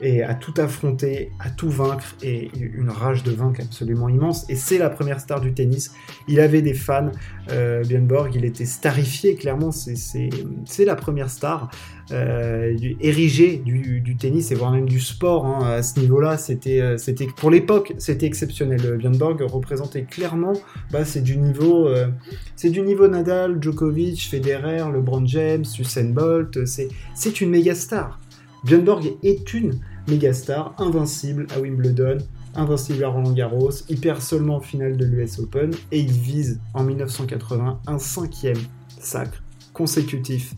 et 0.00 0.22
à 0.22 0.34
tout 0.34 0.54
affronter, 0.58 1.32
à 1.38 1.50
tout 1.50 1.70
vaincre, 1.70 2.16
et 2.22 2.50
une 2.54 2.90
rage 2.90 3.22
de 3.22 3.30
vaincre 3.30 3.62
absolument 3.62 4.08
immense. 4.08 4.44
Et 4.48 4.56
c'est 4.56 4.78
la 4.78 4.90
première 4.90 5.20
star 5.20 5.40
du 5.40 5.54
tennis. 5.54 5.92
Il 6.28 6.40
avait 6.40 6.62
des 6.62 6.74
fans, 6.74 7.10
euh, 7.50 7.82
Björn 7.82 8.06
Borg, 8.06 8.34
il 8.34 8.44
était 8.44 8.66
starifié, 8.66 9.34
clairement, 9.36 9.70
c'est 9.72 10.84
la 10.84 10.96
première 10.96 11.30
star 11.30 11.70
euh, 12.12 12.76
érigée 13.00 13.56
du, 13.56 14.16
tennis, 14.16 14.52
et 14.52 14.54
voire 14.54 14.70
même 14.70 14.88
du 14.88 15.00
sport. 15.00 15.46
Hein. 15.46 15.66
À 15.78 15.82
ce 15.82 15.98
niveau-là, 15.98 16.36
euh, 16.66 16.96
c'était 16.98 17.26
pour 17.36 17.50
l'époque, 17.50 17.94
c'était 17.98 18.26
exceptionnel. 18.26 18.98
Björn 18.98 19.16
Borg 19.16 19.42
représentait 19.42 20.02
clairement, 20.02 20.52
bah, 20.92 21.04
c'est 21.04 21.22
du 21.22 21.36
niveau, 21.36 21.88
euh, 21.88 22.08
c'est 22.54 22.70
du 22.70 22.82
niveau 22.82 23.08
Nadal, 23.08 23.58
Djokovic, 23.60 24.28
Federer, 24.28 24.84
LeBron 24.92 25.26
James, 25.26 25.64
Usain 25.78 26.10
Bolt. 26.10 26.58
C'est 26.66 27.40
une 27.40 27.50
méga 27.50 27.74
star. 27.74 28.20
Björn 28.66 28.82
Borg 28.82 29.16
est 29.22 29.54
une 29.54 29.78
méga 30.08 30.32
star, 30.32 30.74
invincible 30.78 31.46
à 31.54 31.60
Wimbledon, 31.60 32.18
invincible 32.56 33.04
à 33.04 33.08
Roland 33.08 33.30
Garros, 33.30 33.70
il 33.88 34.00
perd 34.00 34.20
seulement 34.20 34.56
en 34.56 34.60
finale 34.60 34.96
de 34.96 35.04
l'US 35.04 35.38
Open 35.38 35.70
et 35.92 36.00
il 36.00 36.10
vise 36.10 36.60
en 36.74 36.82
1980 36.82 37.78
un 37.86 37.98
cinquième 38.00 38.58
sacre 38.98 39.40
consécutif 39.72 40.56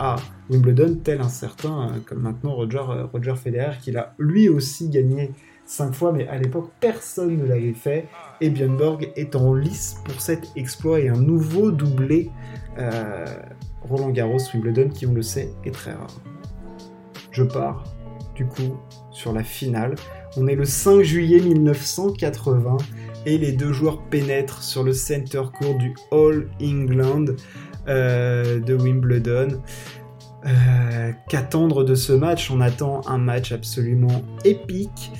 à 0.00 0.16
Wimbledon, 0.50 0.98
tel 1.04 1.20
un 1.20 1.28
certain, 1.28 1.90
euh, 1.90 1.98
comme 2.04 2.22
maintenant 2.22 2.56
Roger, 2.56 2.82
euh, 2.90 3.36
Federer, 3.36 3.78
qui 3.80 3.92
l'a 3.92 4.16
lui 4.18 4.48
aussi 4.48 4.88
gagné 4.88 5.30
cinq 5.66 5.94
fois, 5.94 6.10
mais 6.10 6.26
à 6.26 6.38
l'époque 6.38 6.72
personne 6.80 7.36
ne 7.36 7.44
l'avait 7.44 7.74
fait, 7.74 8.08
et 8.40 8.50
Björn 8.50 8.76
Borg 8.76 9.12
est 9.14 9.36
en 9.36 9.54
lice 9.54 9.98
pour 10.04 10.20
cet 10.20 10.50
exploit 10.56 10.98
et 10.98 11.08
un 11.10 11.20
nouveau 11.20 11.70
doublé 11.70 12.28
euh, 12.80 13.24
Roland 13.82 14.10
Garros, 14.10 14.38
Wimbledon, 14.52 14.88
qui 14.88 15.06
on 15.06 15.14
le 15.14 15.22
sait 15.22 15.52
est 15.64 15.70
très 15.70 15.92
rare 15.92 16.10
je 17.36 17.42
pars 17.42 17.84
du 18.34 18.46
coup 18.46 18.78
sur 19.10 19.32
la 19.32 19.42
finale. 19.42 19.94
On 20.38 20.46
est 20.46 20.54
le 20.54 20.64
5 20.64 21.02
juillet 21.02 21.40
1980 21.40 22.78
et 23.26 23.36
les 23.36 23.52
deux 23.52 23.72
joueurs 23.72 24.02
pénètrent 24.02 24.62
sur 24.62 24.82
le 24.82 24.94
center 24.94 25.42
court 25.58 25.74
du 25.74 25.94
All 26.12 26.48
England 26.62 27.26
euh, 27.88 28.58
de 28.60 28.74
Wimbledon. 28.74 29.60
Euh, 30.46 31.12
qu'attendre 31.28 31.82
de 31.82 31.94
ce 31.94 32.12
match? 32.12 32.50
On 32.50 32.60
attend 32.60 33.00
un 33.06 33.18
match 33.18 33.52
absolument 33.52 34.22
épique 34.44 35.10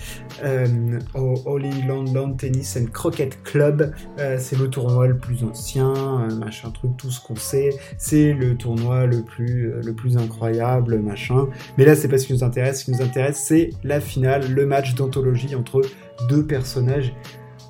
euh, 0.44 1.00
au 1.14 1.34
Holy 1.46 1.82
Land 1.82 2.34
Tennis 2.34 2.78
and 2.80 2.86
Croquet 2.92 3.30
Club. 3.42 3.92
Euh, 4.18 4.36
c'est 4.38 4.56
le 4.56 4.68
tournoi 4.70 5.08
le 5.08 5.16
plus 5.16 5.42
ancien, 5.42 6.28
machin 6.38 6.70
truc, 6.70 6.96
tout 6.96 7.10
ce 7.10 7.20
qu'on 7.20 7.36
sait. 7.36 7.70
C'est 7.98 8.32
le 8.32 8.56
tournoi 8.56 9.06
le 9.06 9.22
plus, 9.22 9.72
le 9.82 9.92
plus 9.94 10.16
incroyable, 10.16 11.00
machin. 11.00 11.48
Mais 11.76 11.84
là, 11.84 11.96
c'est 11.96 12.08
pas 12.08 12.18
ce 12.18 12.26
qui 12.26 12.32
nous 12.32 12.44
intéresse. 12.44 12.80
Ce 12.80 12.84
qui 12.84 12.92
nous 12.92 13.02
intéresse, 13.02 13.42
c'est 13.44 13.70
la 13.82 14.00
finale, 14.00 14.52
le 14.52 14.66
match 14.66 14.94
d'anthologie 14.94 15.54
entre 15.56 15.82
deux 16.28 16.46
personnages 16.46 17.12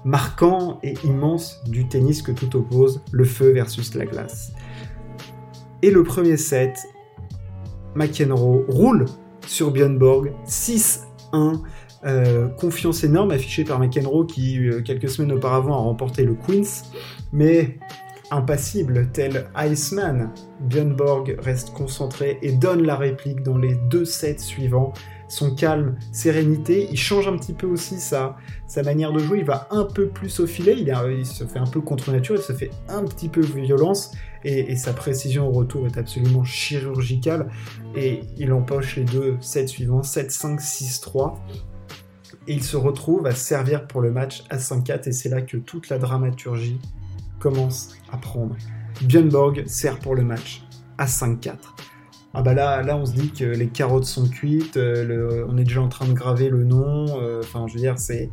marquants 0.05 0.79
et 0.83 0.95
immenses 1.05 1.63
du 1.67 1.89
tennis 1.89 2.23
que 2.23 2.33
tout 2.33 2.55
oppose, 2.57 3.03
le 3.11 3.25
feu 3.25 3.51
versus 3.53 3.95
la 3.95 4.05
glace. 4.05 4.53
Et 5.83 5.91
le 5.91 6.03
premier 6.05 6.37
set 6.37 6.87
McEnroe 7.97 8.65
roule 8.69 9.07
sur 9.47 9.71
Björn 9.73 9.99
Borg 9.99 10.33
6-1. 10.47 11.63
Euh, 12.05 12.49
confiance 12.49 13.03
énorme 13.03 13.33
affichée 13.33 13.65
par 13.65 13.81
McEnroe 13.81 14.27
qui, 14.27 14.59
euh, 14.59 14.83
quelques 14.83 15.09
semaines 15.09 15.33
auparavant, 15.33 15.75
a 15.75 15.79
remporté 15.79 16.25
le 16.25 16.35
Queens. 16.35 16.85
Mais 17.33 17.79
impassible, 18.31 19.09
tel 19.13 19.47
Iceman, 19.57 20.31
Björn 20.61 20.95
Borg 20.95 21.37
reste 21.39 21.73
concentré 21.73 22.39
et 22.43 22.53
donne 22.53 22.83
la 22.83 22.97
réplique 22.97 23.43
dans 23.43 23.59
les 23.59 23.75
deux 23.91 24.05
sets 24.05 24.39
suivants 24.39 24.93
son 25.29 25.55
calme, 25.55 25.97
sérénité. 26.13 26.89
Il 26.91 26.99
change 26.99 27.29
un 27.29 27.37
petit 27.37 27.53
peu 27.53 27.67
aussi 27.67 27.99
sa, 27.99 28.37
manière 28.85 29.13
de 29.13 29.19
jouer. 29.19 29.39
Il 29.39 29.45
va 29.45 29.69
un 29.71 29.85
peu 29.85 30.09
plus 30.09 30.41
au 30.41 30.47
filet. 30.47 30.77
Il, 30.79 31.27
se 31.27 31.45
fait 31.45 31.59
un 31.59 31.67
peu 31.67 31.81
contre 31.81 32.13
nature. 32.13 32.37
Il 32.37 32.43
se 32.43 32.53
fait 32.53 32.71
un 32.89 33.05
petit 33.05 33.29
peu 33.29 33.41
violence. 33.41 34.13
Et, 34.45 34.77
sa 34.77 34.93
précision 34.93 35.49
au 35.49 35.53
retour 35.53 35.87
est 35.87 35.99
absolument 35.99 36.45
chirurgicale. 36.45 37.49
Et 37.95 38.21
il 38.37 38.53
empoche 38.53 38.97
les 38.97 39.05
deux 39.05 39.37
sets 39.41 39.67
suivants 39.67 40.03
7-5, 40.03 40.61
6-3. 40.61 41.35
Et 42.49 42.55
il 42.55 42.63
se 42.63 42.77
retrouve 42.77 43.27
à 43.27 43.33
servir 43.33 43.87
pour 43.87 44.01
le 44.01 44.13
match 44.13 44.45
à 44.51 44.59
5-4. 44.59 45.09
Et 45.09 45.13
c'est 45.13 45.29
là 45.29 45.43
que 45.43 45.57
toute 45.57 45.89
la 45.89 45.99
dramaturgie 45.99 46.81
commence 47.41 47.97
à 48.13 48.17
prendre. 48.17 48.57
Björn 49.03 49.29
Borg 49.29 49.65
sert 49.67 49.99
pour 49.99 50.15
le 50.15 50.23
match 50.23 50.63
à 50.97 51.07
5-4 51.07 51.55
ah 52.39 52.43
bah 52.43 52.53
là, 52.53 52.83
là 52.83 52.99
on 52.99 53.07
se 53.07 53.15
dit 53.15 53.31
que 53.31 53.47
les 53.47 53.69
carottes 53.69 54.05
sont 54.05 54.29
cuites, 54.29 54.77
euh, 54.77 55.47
on 55.49 55.57
est 55.57 55.65
déjà 55.65 55.81
en 55.81 55.89
train 55.89 56.07
de 56.07 56.13
graver 56.13 56.51
le 56.51 56.65
nom, 56.65 57.07
euh, 57.19 57.41
enfin 57.43 57.67
je 57.67 57.73
veux 57.75 57.81
dire 57.81 57.99
c'est... 57.99 58.31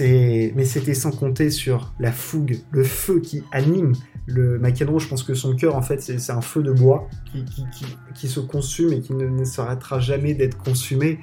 Mais 0.00 0.64
c'était 0.64 0.94
sans 0.94 1.10
compter 1.10 1.50
sur 1.50 1.92
la 2.00 2.12
fougue, 2.12 2.60
le 2.70 2.84
feu 2.84 3.20
qui 3.20 3.42
anime 3.52 3.92
le 4.24 4.58
McEnroe, 4.58 5.00
je 5.00 5.08
pense 5.08 5.22
que 5.22 5.34
son 5.34 5.54
cœur 5.54 5.76
en 5.76 5.82
fait 5.82 6.00
c'est, 6.00 6.30
un 6.30 6.40
feu 6.40 6.62
de 6.62 6.72
bois 6.72 7.10
qui, 7.30 7.44
qui, 8.14 8.28
se 8.28 8.40
consume 8.40 8.94
et 8.94 9.00
qui 9.00 9.12
ne, 9.12 9.44
s'arrêtera 9.44 10.00
jamais 10.00 10.32
d'être 10.32 10.56
consumé. 10.56 11.18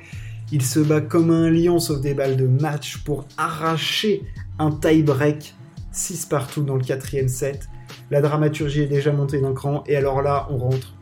Il 0.52 0.62
se 0.62 0.80
bat 0.80 1.02
comme 1.02 1.32
un 1.32 1.50
lion 1.50 1.80
sauf 1.80 2.00
des 2.00 2.14
balles 2.14 2.38
de 2.38 2.48
match 2.48 2.98
pour 2.98 3.26
arracher 3.38 4.22
un 4.60 4.70
tie-break 4.70 5.56
6 5.92 6.28
partout 6.28 6.62
dans 6.62 6.76
le 6.76 6.84
quatrième 6.84 7.28
set. 7.28 7.70
La 8.12 8.22
dramaturgie 8.22 8.82
est 8.82 8.88
déjà 8.88 9.12
montée 9.12 9.42
d'un 9.42 9.54
cran 9.54 9.84
et 9.88 9.96
alors 9.96 10.22
là 10.22 10.48
on 10.52 10.58
rentre 10.58 10.95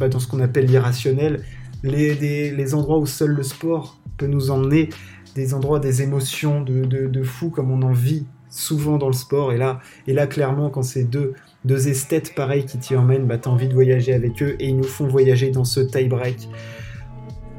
bah, 0.00 0.08
dans 0.08 0.18
ce 0.18 0.26
qu'on 0.26 0.40
appelle 0.40 0.64
l'irrationnel, 0.64 1.42
les, 1.82 2.14
les, 2.14 2.74
endroits 2.74 2.98
où 2.98 3.06
seul 3.06 3.30
le 3.30 3.42
sport 3.42 4.00
peut 4.16 4.26
nous 4.26 4.50
emmener, 4.50 4.88
des 5.34 5.52
endroits, 5.52 5.78
des 5.78 6.00
émotions 6.00 6.62
de, 6.62 6.84
de, 6.84 7.22
fou 7.22 7.50
comme 7.50 7.70
on 7.70 7.82
en 7.82 7.92
vit 7.92 8.24
souvent 8.48 8.96
dans 8.96 9.08
le 9.08 9.12
sport. 9.12 9.52
Et 9.52 9.58
là, 9.58 9.78
et 10.06 10.14
là 10.14 10.26
clairement, 10.26 10.70
quand 10.70 10.82
c'est 10.82 11.04
deux, 11.04 11.34
deux 11.66 11.88
esthètes 11.88 12.34
pareils 12.34 12.64
qui 12.64 12.78
t'y 12.78 12.96
emmènent, 12.96 13.26
bah, 13.26 13.36
t'as 13.36 13.50
envie 13.50 13.68
de 13.68 13.74
voyager 13.74 14.14
avec 14.14 14.42
eux 14.42 14.56
et 14.58 14.68
ils 14.68 14.76
nous 14.76 14.84
font 14.84 15.06
voyager 15.06 15.50
dans 15.50 15.64
ce 15.64 15.80
tie-break. 15.80 16.48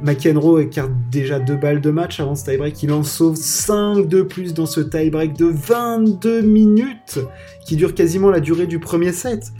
McEnroe 0.03 0.61
écarte 0.61 0.91
déjà 1.11 1.39
deux 1.39 1.57
balles 1.57 1.79
de 1.79 1.91
match 1.91 2.19
avant 2.19 2.33
ce 2.33 2.45
tie-break. 2.45 2.81
Il 2.81 2.91
en 2.91 3.03
sauve 3.03 3.35
5 3.35 4.07
de 4.07 4.23
plus 4.23 4.55
dans 4.55 4.65
ce 4.65 4.81
tie-break 4.81 5.37
de 5.37 5.45
22 5.45 6.41
minutes 6.41 7.19
qui 7.67 7.75
dure 7.75 7.93
quasiment 7.93 8.31
la 8.31 8.39
durée 8.39 8.65
du 8.65 8.79
premier 8.79 9.13
set. 9.13 9.53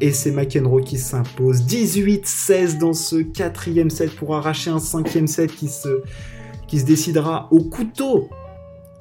Et 0.00 0.12
c'est 0.12 0.32
McEnroe 0.32 0.82
qui 0.82 0.98
s'impose. 0.98 1.62
18-16 1.62 2.78
dans 2.78 2.94
ce 2.94 3.16
quatrième 3.16 3.90
set 3.90 4.10
pour 4.16 4.34
arracher 4.34 4.70
un 4.70 4.78
cinquième 4.78 5.26
set 5.26 5.54
qui 5.54 5.68
se, 5.68 6.02
qui 6.66 6.80
se 6.80 6.86
décidera 6.86 7.48
au 7.50 7.60
couteau. 7.60 8.28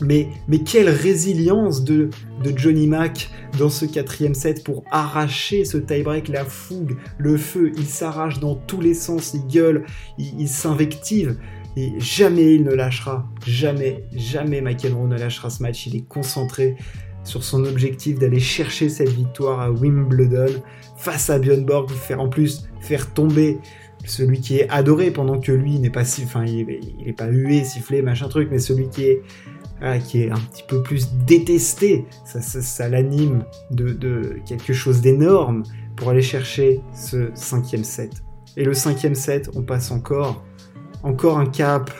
Mais, 0.01 0.29
mais 0.47 0.59
quelle 0.59 0.89
résilience 0.89 1.83
de, 1.83 2.09
de 2.43 2.57
Johnny 2.57 2.87
Mac 2.87 3.29
dans 3.57 3.69
ce 3.69 3.85
quatrième 3.85 4.33
set 4.33 4.63
pour 4.63 4.83
arracher 4.91 5.65
ce 5.65 5.77
tie-break, 5.77 6.29
la 6.29 6.45
fougue, 6.45 6.97
le 7.17 7.37
feu. 7.37 7.71
Il 7.75 7.85
s'arrache 7.85 8.39
dans 8.39 8.55
tous 8.55 8.79
les 8.79 8.93
sens, 8.93 9.33
il 9.33 9.45
gueule, 9.47 9.85
il, 10.17 10.47
s'invective. 10.47 11.37
Et 11.75 11.93
jamais 11.99 12.55
il 12.55 12.63
ne 12.63 12.73
lâchera. 12.73 13.27
Jamais, 13.45 14.05
jamais 14.13 14.61
McEnroe 14.61 15.07
ne 15.07 15.17
lâchera 15.17 15.49
ce 15.49 15.61
match. 15.61 15.85
Il 15.87 15.95
est 15.95 16.07
concentré 16.07 16.77
sur 17.23 17.43
son 17.43 17.65
objectif 17.65 18.17
d'aller 18.19 18.39
chercher 18.39 18.89
cette 18.89 19.09
victoire 19.09 19.59
à 19.59 19.71
Wimbledon 19.71 20.61
face 20.97 21.29
à 21.29 21.39
Björn 21.39 21.65
Borg, 21.65 21.89
faire 21.89 22.19
en 22.19 22.29
plus 22.29 22.67
faire 22.81 23.13
tomber 23.13 23.59
celui 24.05 24.39
qui 24.39 24.57
est 24.57 24.69
adoré 24.69 25.11
pendant 25.11 25.39
que 25.39 25.51
lui 25.51 25.79
n'est 25.79 25.89
pas 25.89 26.05
si, 26.05 26.23
enfin 26.23 26.45
il, 26.45 26.69
est 27.05 27.13
pas 27.13 27.27
hué, 27.27 27.63
sifflé, 27.63 28.01
machin 28.01 28.27
truc, 28.29 28.49
mais 28.51 28.59
celui 28.59 28.89
qui 28.89 29.03
est 29.03 29.21
qui 30.05 30.23
est 30.23 30.29
un 30.29 30.37
petit 30.37 30.63
peu 30.67 30.83
plus 30.83 31.13
détesté, 31.25 32.05
ça, 32.25 32.41
ça, 32.41 32.89
l'anime 32.89 33.45
de, 33.71 33.93
de, 33.93 34.35
quelque 34.45 34.73
chose 34.73 34.99
d'énorme 34.99 35.63
pour 35.95 36.09
aller 36.09 36.21
chercher 36.21 36.81
ce 36.93 37.29
cinquième 37.33 37.85
set. 37.85 38.11
Et 38.57 38.65
le 38.65 38.73
cinquième 38.73 39.15
set, 39.15 39.49
on 39.55 39.61
passe 39.61 39.91
encore, 39.91 40.43
encore 41.03 41.39
un 41.39 41.45
cap 41.45 41.91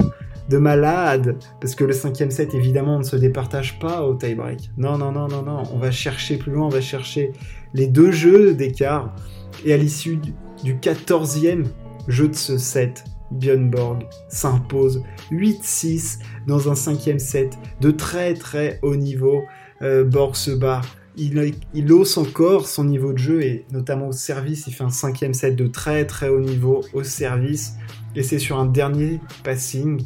de 0.50 0.58
malade, 0.58 1.38
parce 1.62 1.76
que 1.76 1.84
le 1.84 1.94
cinquième 1.94 2.32
set, 2.32 2.54
évidemment, 2.54 2.96
on 2.96 3.00
ne 3.00 3.04
se 3.04 3.16
départage 3.16 3.80
pas 3.80 4.04
au 4.04 4.16
tie-break. 4.16 4.72
Non, 4.78 4.98
non, 4.98 5.12
non, 5.12 5.28
non, 5.28 5.44
non, 5.44 5.64
on 5.74 5.78
va 5.78 5.92
chercher 5.92 6.38
plus 6.38 6.52
loin, 6.52 6.66
on 6.66 6.70
va 6.70 6.82
chercher 6.82 7.32
les 7.74 7.88
deux 7.88 8.12
jeux 8.12 8.54
d'écart, 8.54 9.16
et 9.64 9.74
à 9.74 9.78
l'issue 9.78 10.20
du 10.64 10.80
quatorzième 10.80 11.66
jeu 12.08 12.28
de 12.28 12.36
ce 12.36 12.58
set, 12.58 13.04
Björn 13.32 13.70
Borg 13.70 14.06
s'impose 14.30 15.04
8-6 15.32 16.20
dans 16.48 16.70
un 16.70 16.76
cinquième 16.76 17.20
set 17.20 17.58
de 17.82 17.92
très 17.92 18.34
très 18.34 18.80
haut 18.82 18.96
niveau. 18.96 19.44
Euh, 19.82 20.04
Borg 20.04 20.36
se 20.36 20.52
bat, 20.52 20.82
il, 21.16 21.54
il, 21.74 21.92
hausse 21.92 22.18
encore 22.18 22.68
son 22.68 22.86
niveau 22.86 23.14
de 23.14 23.18
jeu 23.18 23.42
et 23.44 23.66
notamment 23.72 24.08
au 24.08 24.12
service, 24.12 24.66
il 24.68 24.74
fait 24.74 24.84
un 24.84 24.90
cinquième 24.90 25.34
set 25.34 25.56
de 25.56 25.68
très 25.68 26.06
très 26.06 26.30
haut 26.30 26.40
niveau 26.40 26.82
au 26.94 27.04
service. 27.04 27.76
Et 28.16 28.24
c'est 28.24 28.40
sur 28.40 28.58
un 28.58 28.66
dernier 28.66 29.20
passing 29.44 30.02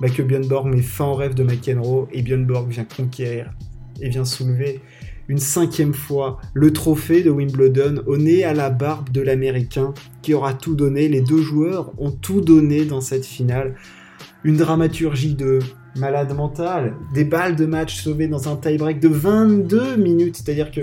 bah, 0.00 0.08
que 0.08 0.22
Björn 0.22 0.46
Borg 0.46 0.66
met 0.66 0.82
fin 0.82 1.06
au 1.06 1.14
rêve 1.14 1.34
de 1.34 1.42
McEnroe 1.42 2.08
et 2.12 2.22
Björn 2.22 2.44
Borg 2.44 2.68
vient 2.68 2.84
conquérir 2.84 3.52
et 4.00 4.08
vient 4.08 4.24
soulever 4.24 4.80
une 5.28 5.38
cinquième 5.38 5.94
fois 5.94 6.38
le 6.54 6.72
trophée 6.72 7.22
de 7.22 7.30
Wimbledon 7.30 8.02
au 8.06 8.16
nez 8.16 8.44
à 8.44 8.54
la 8.54 8.70
barbe 8.70 9.10
de 9.10 9.20
l'Américain 9.20 9.92
qui 10.22 10.34
aura 10.34 10.54
tout 10.54 10.74
donné. 10.74 11.08
Les 11.08 11.20
deux 11.20 11.42
joueurs 11.42 11.92
ont 11.98 12.10
tout 12.10 12.40
donné 12.40 12.84
dans 12.84 13.00
cette 13.00 13.26
finale. 13.26 13.74
Une 14.44 14.56
dramaturgie 14.56 15.34
de 15.34 15.58
malade 15.96 16.34
mental, 16.34 16.94
des 17.14 17.24
balles 17.24 17.56
de 17.56 17.66
match 17.66 18.00
sauvées 18.02 18.28
dans 18.28 18.48
un 18.48 18.56
tie-break 18.56 19.00
de 19.00 19.08
22 19.08 19.96
minutes, 19.96 20.36
c'est-à-dire 20.36 20.70
que 20.70 20.82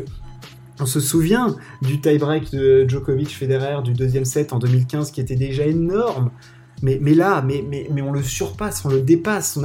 on 0.79 0.85
se 0.85 0.99
souvient 0.99 1.55
du 1.83 2.01
tie-break 2.01 2.51
de 2.51 2.85
Djokovic 2.87 3.29
Federer 3.29 3.83
du 3.83 3.93
deuxième 3.93 4.25
set 4.25 4.53
en 4.53 4.59
2015 4.59 5.11
qui 5.11 5.21
était 5.21 5.35
déjà 5.35 5.65
énorme. 5.65 6.31
Mais, 6.83 6.99
là, 7.13 7.41
mais, 7.41 8.01
on 8.01 8.11
le 8.11 8.21
surpasse, 8.21 8.83
on 8.83 8.89
le 8.89 9.01
dépasse. 9.01 9.57
On 9.57 9.63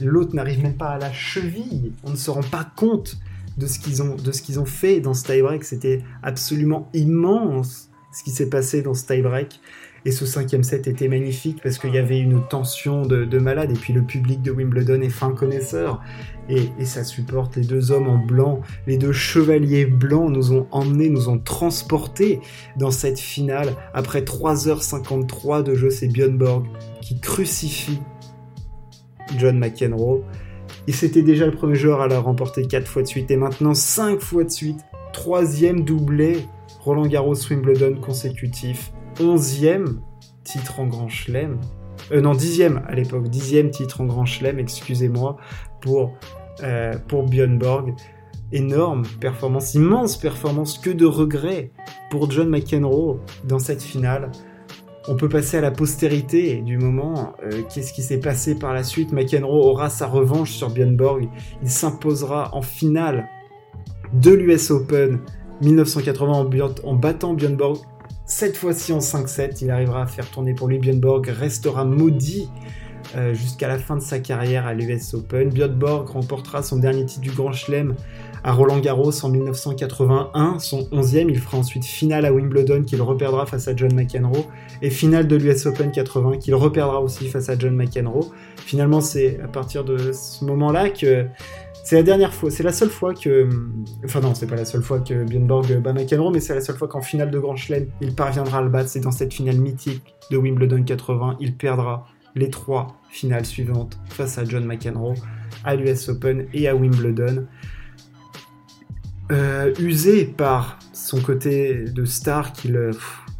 l'autre 0.00 0.36
n'arrive 0.36 0.62
même 0.62 0.76
pas 0.76 0.90
à 0.90 0.98
la 0.98 1.12
cheville. 1.12 1.92
On 2.04 2.10
ne 2.10 2.16
se 2.16 2.30
rend 2.30 2.42
pas 2.42 2.70
compte 2.76 3.16
de 3.56 3.66
ce 3.66 3.78
qu'ils 3.78 4.02
ont, 4.02 4.16
de 4.16 4.58
ont 4.58 4.66
fait 4.66 5.00
dans 5.00 5.14
ce 5.14 5.24
tie-break. 5.24 5.64
C'était 5.64 6.02
absolument 6.22 6.90
immense 6.92 7.88
ce 8.12 8.22
qui 8.22 8.30
s'est 8.30 8.50
passé 8.50 8.82
dans 8.82 8.92
ce 8.92 9.06
tie-break. 9.06 9.60
Et 10.04 10.10
ce 10.10 10.26
cinquième 10.26 10.64
set 10.64 10.88
était 10.88 11.08
magnifique 11.08 11.60
parce 11.62 11.78
qu'il 11.78 11.94
y 11.94 11.98
avait 11.98 12.18
une 12.18 12.42
tension 12.48 13.02
de, 13.02 13.38
malade. 13.38 13.70
Et 13.70 13.74
puis 13.74 13.92
le 13.92 14.02
public 14.02 14.42
de 14.42 14.50
Wimbledon 14.50 15.00
est 15.00 15.08
fin 15.08 15.32
connaisseur. 15.32 16.00
Et, 16.48 16.70
et, 16.78 16.84
ça 16.84 17.04
supporte 17.04 17.54
les 17.56 17.62
deux 17.62 17.92
hommes 17.92 18.08
en 18.08 18.18
blanc. 18.18 18.60
Les 18.86 18.98
deux 18.98 19.12
chevaliers 19.12 19.86
blancs 19.86 20.30
nous 20.30 20.52
ont 20.52 20.66
emmenés, 20.72 21.08
nous 21.08 21.28
ont 21.28 21.38
transportés 21.38 22.40
dans 22.76 22.90
cette 22.90 23.20
finale. 23.20 23.76
Après 23.94 24.22
3h53 24.22 25.62
de 25.62 25.74
jeu, 25.74 25.90
c'est 25.90 26.08
Björn 26.08 26.36
Borg 26.36 26.66
qui 27.00 27.20
crucifie 27.20 28.00
John 29.38 29.58
McEnroe. 29.58 30.24
Et 30.88 30.92
c'était 30.92 31.22
déjà 31.22 31.46
le 31.46 31.52
premier 31.52 31.76
joueur 31.76 32.00
à 32.00 32.08
la 32.08 32.18
remporter 32.18 32.66
4 32.66 32.88
fois 32.88 33.02
de 33.02 33.06
suite. 33.06 33.30
Et 33.30 33.36
maintenant 33.36 33.74
5 33.74 34.20
fois 34.20 34.42
de 34.42 34.50
suite. 34.50 34.80
Troisième 35.12 35.84
doublé 35.84 36.38
Roland 36.80 37.06
Garros 37.06 37.36
Wimbledon 37.48 38.00
consécutif. 38.00 38.92
Onzième 39.20 40.00
titre 40.44 40.80
en 40.80 40.86
Grand 40.86 41.08
Chelem. 41.08 41.58
Euh, 42.10 42.20
non, 42.20 42.34
dixième 42.34 42.82
à 42.86 42.94
l'époque. 42.94 43.28
Dixième 43.28 43.70
titre 43.70 44.00
en 44.00 44.06
Grand 44.06 44.24
Chelem, 44.24 44.58
excusez-moi, 44.58 45.36
pour, 45.80 46.14
euh, 46.62 46.94
pour 47.08 47.24
Björn 47.24 47.58
Borg. 47.58 47.94
énorme, 48.54 49.04
performance 49.18 49.72
immense, 49.72 50.18
performance 50.18 50.76
que 50.76 50.90
de 50.90 51.06
regrets 51.06 51.70
pour 52.10 52.30
John 52.30 52.50
McEnroe 52.50 53.18
dans 53.44 53.58
cette 53.58 53.82
finale. 53.82 54.30
On 55.08 55.16
peut 55.16 55.28
passer 55.28 55.56
à 55.56 55.62
la 55.62 55.70
postérité 55.70 56.60
du 56.60 56.76
moment. 56.76 57.32
Euh, 57.42 57.62
qu'est-ce 57.72 57.94
qui 57.94 58.02
s'est 58.02 58.20
passé 58.20 58.54
par 58.54 58.74
la 58.74 58.84
suite 58.84 59.12
McEnroe 59.12 59.64
aura 59.64 59.88
sa 59.88 60.06
revanche 60.06 60.52
sur 60.52 60.68
Björn 60.68 60.94
Borg. 60.94 61.28
Il 61.62 61.70
s'imposera 61.70 62.54
en 62.54 62.60
finale 62.60 63.26
de 64.12 64.32
l'US 64.32 64.70
Open 64.70 65.20
1980 65.62 66.50
en, 66.84 66.94
battant 66.94 67.34
Björn 67.34 67.56
Borg. 67.56 67.78
Cette 68.24 68.56
fois-ci 68.56 68.92
en 68.92 68.98
5-7, 68.98 69.58
il 69.62 69.70
arrivera 69.70 70.02
à 70.02 70.06
faire 70.06 70.30
tourner 70.30 70.54
pour 70.54 70.68
lui. 70.68 70.78
Björn 70.78 71.00
Borg 71.00 71.26
restera 71.28 71.84
maudit 71.84 72.48
euh, 73.16 73.34
jusqu'à 73.34 73.68
la 73.68 73.78
fin 73.78 73.96
de 73.96 74.00
sa 74.00 74.20
carrière 74.20 74.66
à 74.66 74.74
l'US 74.74 75.14
Open. 75.14 75.50
Björn 75.50 75.74
Borg 75.74 76.08
remportera 76.08 76.62
son 76.62 76.78
dernier 76.78 77.04
titre 77.04 77.20
du 77.20 77.30
Grand 77.30 77.52
Chelem 77.52 77.94
à 78.44 78.52
Roland 78.52 78.78
Garros 78.78 79.24
en 79.24 79.28
1981, 79.28 80.58
son 80.60 80.82
11e. 80.92 81.26
Il 81.28 81.38
fera 81.38 81.58
ensuite 81.58 81.84
finale 81.84 82.24
à 82.24 82.32
Wimbledon 82.32 82.84
qu'il 82.84 83.02
reperdra 83.02 83.44
face 83.44 83.68
à 83.68 83.76
John 83.76 83.92
McEnroe 83.94 84.46
et 84.80 84.90
finale 84.90 85.28
de 85.28 85.36
l'US 85.36 85.66
Open 85.66 85.90
80 85.90 86.38
qu'il 86.38 86.54
reperdra 86.54 87.00
aussi 87.00 87.28
face 87.28 87.48
à 87.48 87.58
John 87.58 87.74
McEnroe. 87.74 88.30
Finalement, 88.56 89.00
c'est 89.00 89.40
à 89.40 89.48
partir 89.48 89.84
de 89.84 90.12
ce 90.12 90.44
moment-là 90.44 90.90
que 90.90 91.26
c'est 91.84 91.96
la 91.96 92.02
dernière 92.02 92.32
fois, 92.32 92.50
c'est 92.50 92.62
la 92.62 92.72
seule 92.72 92.90
fois 92.90 93.12
que, 93.12 93.48
enfin 94.04 94.20
non, 94.20 94.34
c'est 94.34 94.46
pas 94.46 94.56
la 94.56 94.64
seule 94.64 94.82
fois 94.82 95.00
que 95.00 95.24
Björn 95.24 95.46
Borg 95.46 95.80
bat 95.80 95.92
McEnroe, 95.92 96.30
mais 96.30 96.40
c'est 96.40 96.54
la 96.54 96.60
seule 96.60 96.76
fois 96.76 96.86
qu'en 96.86 97.02
finale 97.02 97.30
de 97.30 97.38
Grand 97.38 97.56
Chelem, 97.56 97.86
il 98.00 98.14
parviendra 98.14 98.58
à 98.58 98.62
le 98.62 98.68
battre. 98.68 98.88
C'est 98.88 99.00
dans 99.00 99.10
cette 99.10 99.34
finale 99.34 99.58
mythique 99.58 100.14
de 100.30 100.36
Wimbledon 100.36 100.84
80, 100.84 101.38
il 101.40 101.56
perdra 101.56 102.06
les 102.34 102.50
trois 102.50 103.00
finales 103.10 103.44
suivantes 103.44 103.98
face 104.08 104.38
à 104.38 104.44
John 104.44 104.64
McEnroe 104.64 105.14
à 105.64 105.74
l'US 105.74 106.08
Open 106.08 106.46
et 106.54 106.68
à 106.68 106.74
Wimbledon. 106.74 107.46
Euh, 109.30 109.72
usé 109.78 110.24
par 110.24 110.78
son 110.92 111.20
côté 111.20 111.84
de 111.84 112.04
star 112.04 112.52
qui, 112.52 112.72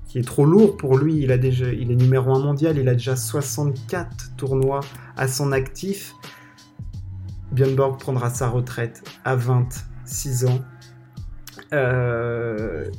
qui, 0.08 0.18
est 0.18 0.26
trop 0.26 0.44
lourd 0.44 0.76
pour 0.76 0.96
lui. 0.96 1.16
Il, 1.18 1.30
a 1.32 1.38
déjà, 1.38 1.72
il 1.72 1.90
est 1.90 1.96
numéro 1.96 2.34
1 2.34 2.40
mondial, 2.40 2.78
il 2.78 2.88
a 2.88 2.94
déjà 2.94 3.14
64 3.14 4.36
tournois 4.36 4.80
à 5.16 5.28
son 5.28 5.52
actif. 5.52 6.14
Björn 7.52 7.74
Borg 7.74 8.00
prendra 8.00 8.30
sa 8.30 8.48
retraite 8.48 9.02
à 9.24 9.36
26 9.36 10.46
ans. 10.46 10.60
Euh, 11.72 12.90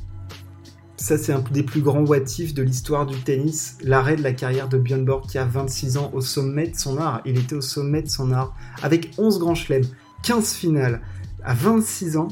ça, 0.98 1.18
c'est 1.18 1.34
un 1.34 1.44
des 1.52 1.64
plus 1.64 1.82
grands 1.82 2.06
what 2.06 2.20
de 2.20 2.62
l'histoire 2.62 3.06
du 3.06 3.20
tennis. 3.20 3.78
L'arrêt 3.84 4.16
de 4.16 4.24
la 4.24 4.32
carrière 4.32 4.70
de 4.70 4.78
Björn 4.78 5.04
Borg 5.04 5.28
qui 5.28 5.38
a 5.38 5.46
26 5.46 5.98
ans 5.98 6.12
au 6.14 6.22
sommet 6.22 6.68
de 6.68 6.76
son 6.78 6.98
art. 6.98 7.22
Il 7.26 7.38
était 7.38 7.56
au 7.56 7.62
sommet 7.62 8.02
de 8.04 8.10
son 8.10 8.32
art 8.32 8.56
avec 8.82 9.12
11 9.18 9.40
grands 9.40 9.56
chelems, 9.56 9.86
15 10.24 10.54
finales. 10.54 11.02
À 11.44 11.54
26 11.54 12.18
ans, 12.18 12.30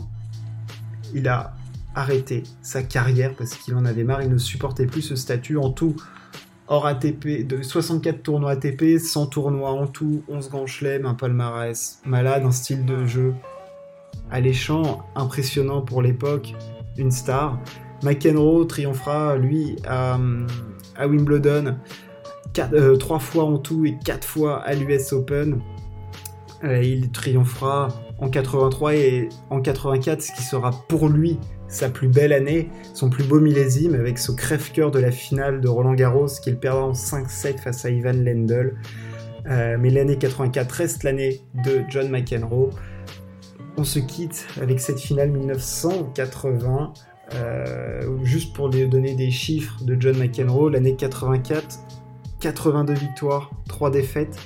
il 1.13 1.27
a 1.27 1.53
arrêté 1.95 2.43
sa 2.61 2.83
carrière 2.83 3.35
parce 3.35 3.55
qu'il 3.55 3.75
en 3.75 3.83
avait 3.83 4.05
marre, 4.05 4.21
il 4.21 4.29
ne 4.29 4.37
supportait 4.37 4.85
plus 4.85 5.01
ce 5.01 5.15
statut 5.15 5.57
en 5.57 5.71
tout. 5.71 5.95
Hors 6.71 6.85
ATP, 6.85 7.45
de 7.45 7.61
64 7.61 8.23
tournois 8.23 8.51
ATP, 8.51 8.97
100 8.97 9.25
tournois 9.25 9.71
en 9.71 9.87
tout, 9.87 10.23
11 10.29 10.49
grands 10.49 10.67
chelems, 10.67 11.05
un 11.05 11.15
palmarès 11.15 11.99
malade, 12.05 12.45
un 12.45 12.53
style 12.53 12.85
de 12.85 13.05
jeu 13.05 13.33
alléchant, 14.31 15.05
impressionnant 15.15 15.81
pour 15.81 16.01
l'époque, 16.01 16.53
une 16.97 17.11
star. 17.11 17.59
McEnroe 18.03 18.65
triomphera, 18.67 19.35
lui, 19.35 19.75
à, 19.85 20.17
Wimbledon, 20.97 21.75
3 22.53 22.69
euh, 22.71 22.95
trois 22.95 23.19
fois 23.19 23.43
en 23.43 23.57
tout 23.57 23.85
et 23.85 23.97
4 24.05 24.25
fois 24.25 24.61
à 24.61 24.73
l'US 24.73 25.11
Open. 25.11 25.59
Euh, 26.63 26.81
il 26.81 27.11
triomphera 27.11 27.89
en 28.17 28.29
83 28.29 28.95
et 28.95 29.27
en 29.49 29.59
84, 29.59 30.21
ce 30.21 30.31
qui 30.31 30.43
sera 30.43 30.71
pour 30.87 31.09
lui 31.09 31.37
sa 31.71 31.89
plus 31.89 32.09
belle 32.09 32.33
année, 32.33 32.69
son 32.93 33.09
plus 33.09 33.23
beau 33.23 33.39
millésime, 33.39 33.95
avec 33.95 34.19
ce 34.19 34.31
crève-cœur 34.31 34.91
de 34.91 34.99
la 34.99 35.11
finale 35.11 35.61
de 35.61 35.69
Roland 35.69 35.93
Garros 35.93 36.27
qu'il 36.43 36.57
perdra 36.57 36.83
en 36.83 36.91
5-7 36.91 37.57
face 37.57 37.85
à 37.85 37.89
Ivan 37.89 38.13
Lendl. 38.13 38.75
Euh, 39.47 39.77
mais 39.79 39.89
l'année 39.89 40.17
84 40.17 40.71
reste 40.71 41.03
l'année 41.03 41.41
de 41.65 41.81
John 41.89 42.09
McEnroe. 42.09 42.69
On 43.77 43.83
se 43.83 43.99
quitte 43.99 44.45
avec 44.61 44.79
cette 44.79 44.99
finale 44.99 45.31
1980. 45.31 46.93
Euh, 47.33 48.17
juste 48.23 48.53
pour 48.53 48.69
donner 48.69 49.15
des 49.15 49.31
chiffres 49.31 49.81
de 49.85 49.95
John 49.99 50.17
McEnroe, 50.17 50.69
l'année 50.69 50.97
84, 50.97 51.79
82 52.41 52.93
victoires, 52.93 53.51
3 53.69 53.89
défaites, 53.89 54.37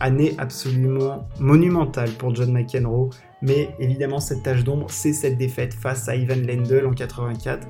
année 0.00 0.34
absolument 0.38 1.28
monumentale 1.38 2.10
pour 2.10 2.34
John 2.34 2.52
McEnroe. 2.52 3.10
Mais 3.42 3.70
évidemment, 3.78 4.20
cette 4.20 4.42
tâche 4.42 4.64
d'ombre, 4.64 4.86
c'est 4.90 5.12
cette 5.12 5.36
défaite 5.36 5.74
face 5.74 6.08
à 6.08 6.16
Ivan 6.16 6.36
Lendl 6.36 6.86
en 6.86 6.92
84 6.92 7.68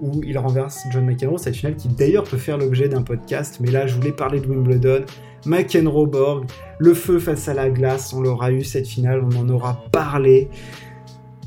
où 0.00 0.22
il 0.24 0.38
renverse 0.38 0.84
John 0.90 1.04
McEnroe, 1.04 1.38
cette 1.38 1.56
finale 1.56 1.76
qui 1.76 1.88
d'ailleurs 1.88 2.24
peut 2.24 2.38
faire 2.38 2.58
l'objet 2.58 2.88
d'un 2.88 3.02
podcast, 3.02 3.58
mais 3.60 3.70
là 3.70 3.86
je 3.86 3.94
voulais 3.94 4.12
parler 4.12 4.40
de 4.40 4.46
Wimbledon, 4.46 5.04
McEnroe 5.46 6.06
Borg, 6.06 6.46
le 6.78 6.94
feu 6.94 7.18
face 7.18 7.48
à 7.48 7.54
la 7.54 7.70
glace, 7.70 8.12
on 8.12 8.20
l'aura 8.20 8.50
eu 8.52 8.64
cette 8.64 8.86
finale, 8.86 9.22
on 9.22 9.36
en 9.38 9.48
aura 9.48 9.84
parlé. 9.92 10.48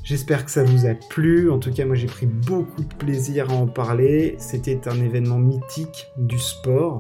J'espère 0.04 0.46
que 0.46 0.52
ça 0.52 0.64
vous 0.64 0.86
a 0.86 0.94
plu, 0.94 1.50
en 1.50 1.60
tout 1.60 1.72
cas 1.72 1.86
moi 1.86 1.96
j'ai 1.96 2.08
pris 2.08 2.26
beaucoup 2.26 2.84
de 2.84 2.94
plaisir 2.94 3.50
à 3.50 3.54
en 3.54 3.68
parler, 3.68 4.36
c'était 4.38 4.88
un 4.88 5.00
événement 5.02 5.40
mythique 5.40 6.08
du 6.18 6.38
sport. 6.38 7.00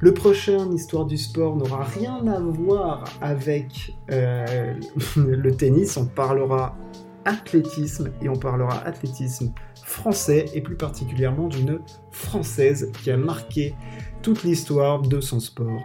Le 0.00 0.12
prochain 0.12 0.70
Histoire 0.72 1.06
du 1.06 1.16
sport 1.16 1.56
n'aura 1.56 1.84
rien 1.84 2.26
à 2.26 2.40
voir 2.40 3.04
avec 3.20 3.94
euh, 4.10 4.74
le 5.16 5.56
tennis. 5.56 5.96
On 5.96 6.06
parlera 6.06 6.76
athlétisme 7.24 8.10
et 8.20 8.28
on 8.28 8.36
parlera 8.36 8.82
athlétisme 8.84 9.52
français 9.84 10.46
et 10.54 10.60
plus 10.60 10.76
particulièrement 10.76 11.48
d'une 11.48 11.80
française 12.10 12.90
qui 13.02 13.10
a 13.10 13.16
marqué 13.16 13.74
toute 14.22 14.42
l'histoire 14.42 15.02
de 15.02 15.20
son 15.20 15.40
sport. 15.40 15.82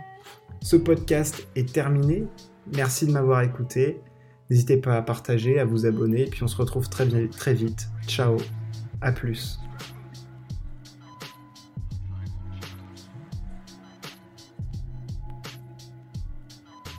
Ce 0.62 0.76
podcast 0.76 1.48
est 1.56 1.72
terminé. 1.72 2.26
Merci 2.76 3.08
de 3.08 3.12
m'avoir 3.12 3.42
écouté. 3.42 4.02
N'hésitez 4.50 4.78
pas 4.78 4.96
à 4.96 5.02
partager, 5.02 5.60
à 5.60 5.66
vous 5.66 5.86
abonner 5.86 6.24
et 6.24 6.30
puis 6.30 6.44
on 6.44 6.48
se 6.48 6.58
retrouve 6.58 6.90
très, 6.90 7.08
très 7.28 7.54
vite. 7.54 7.88
Ciao, 8.08 8.38
à 9.02 9.12
plus. 9.12 9.60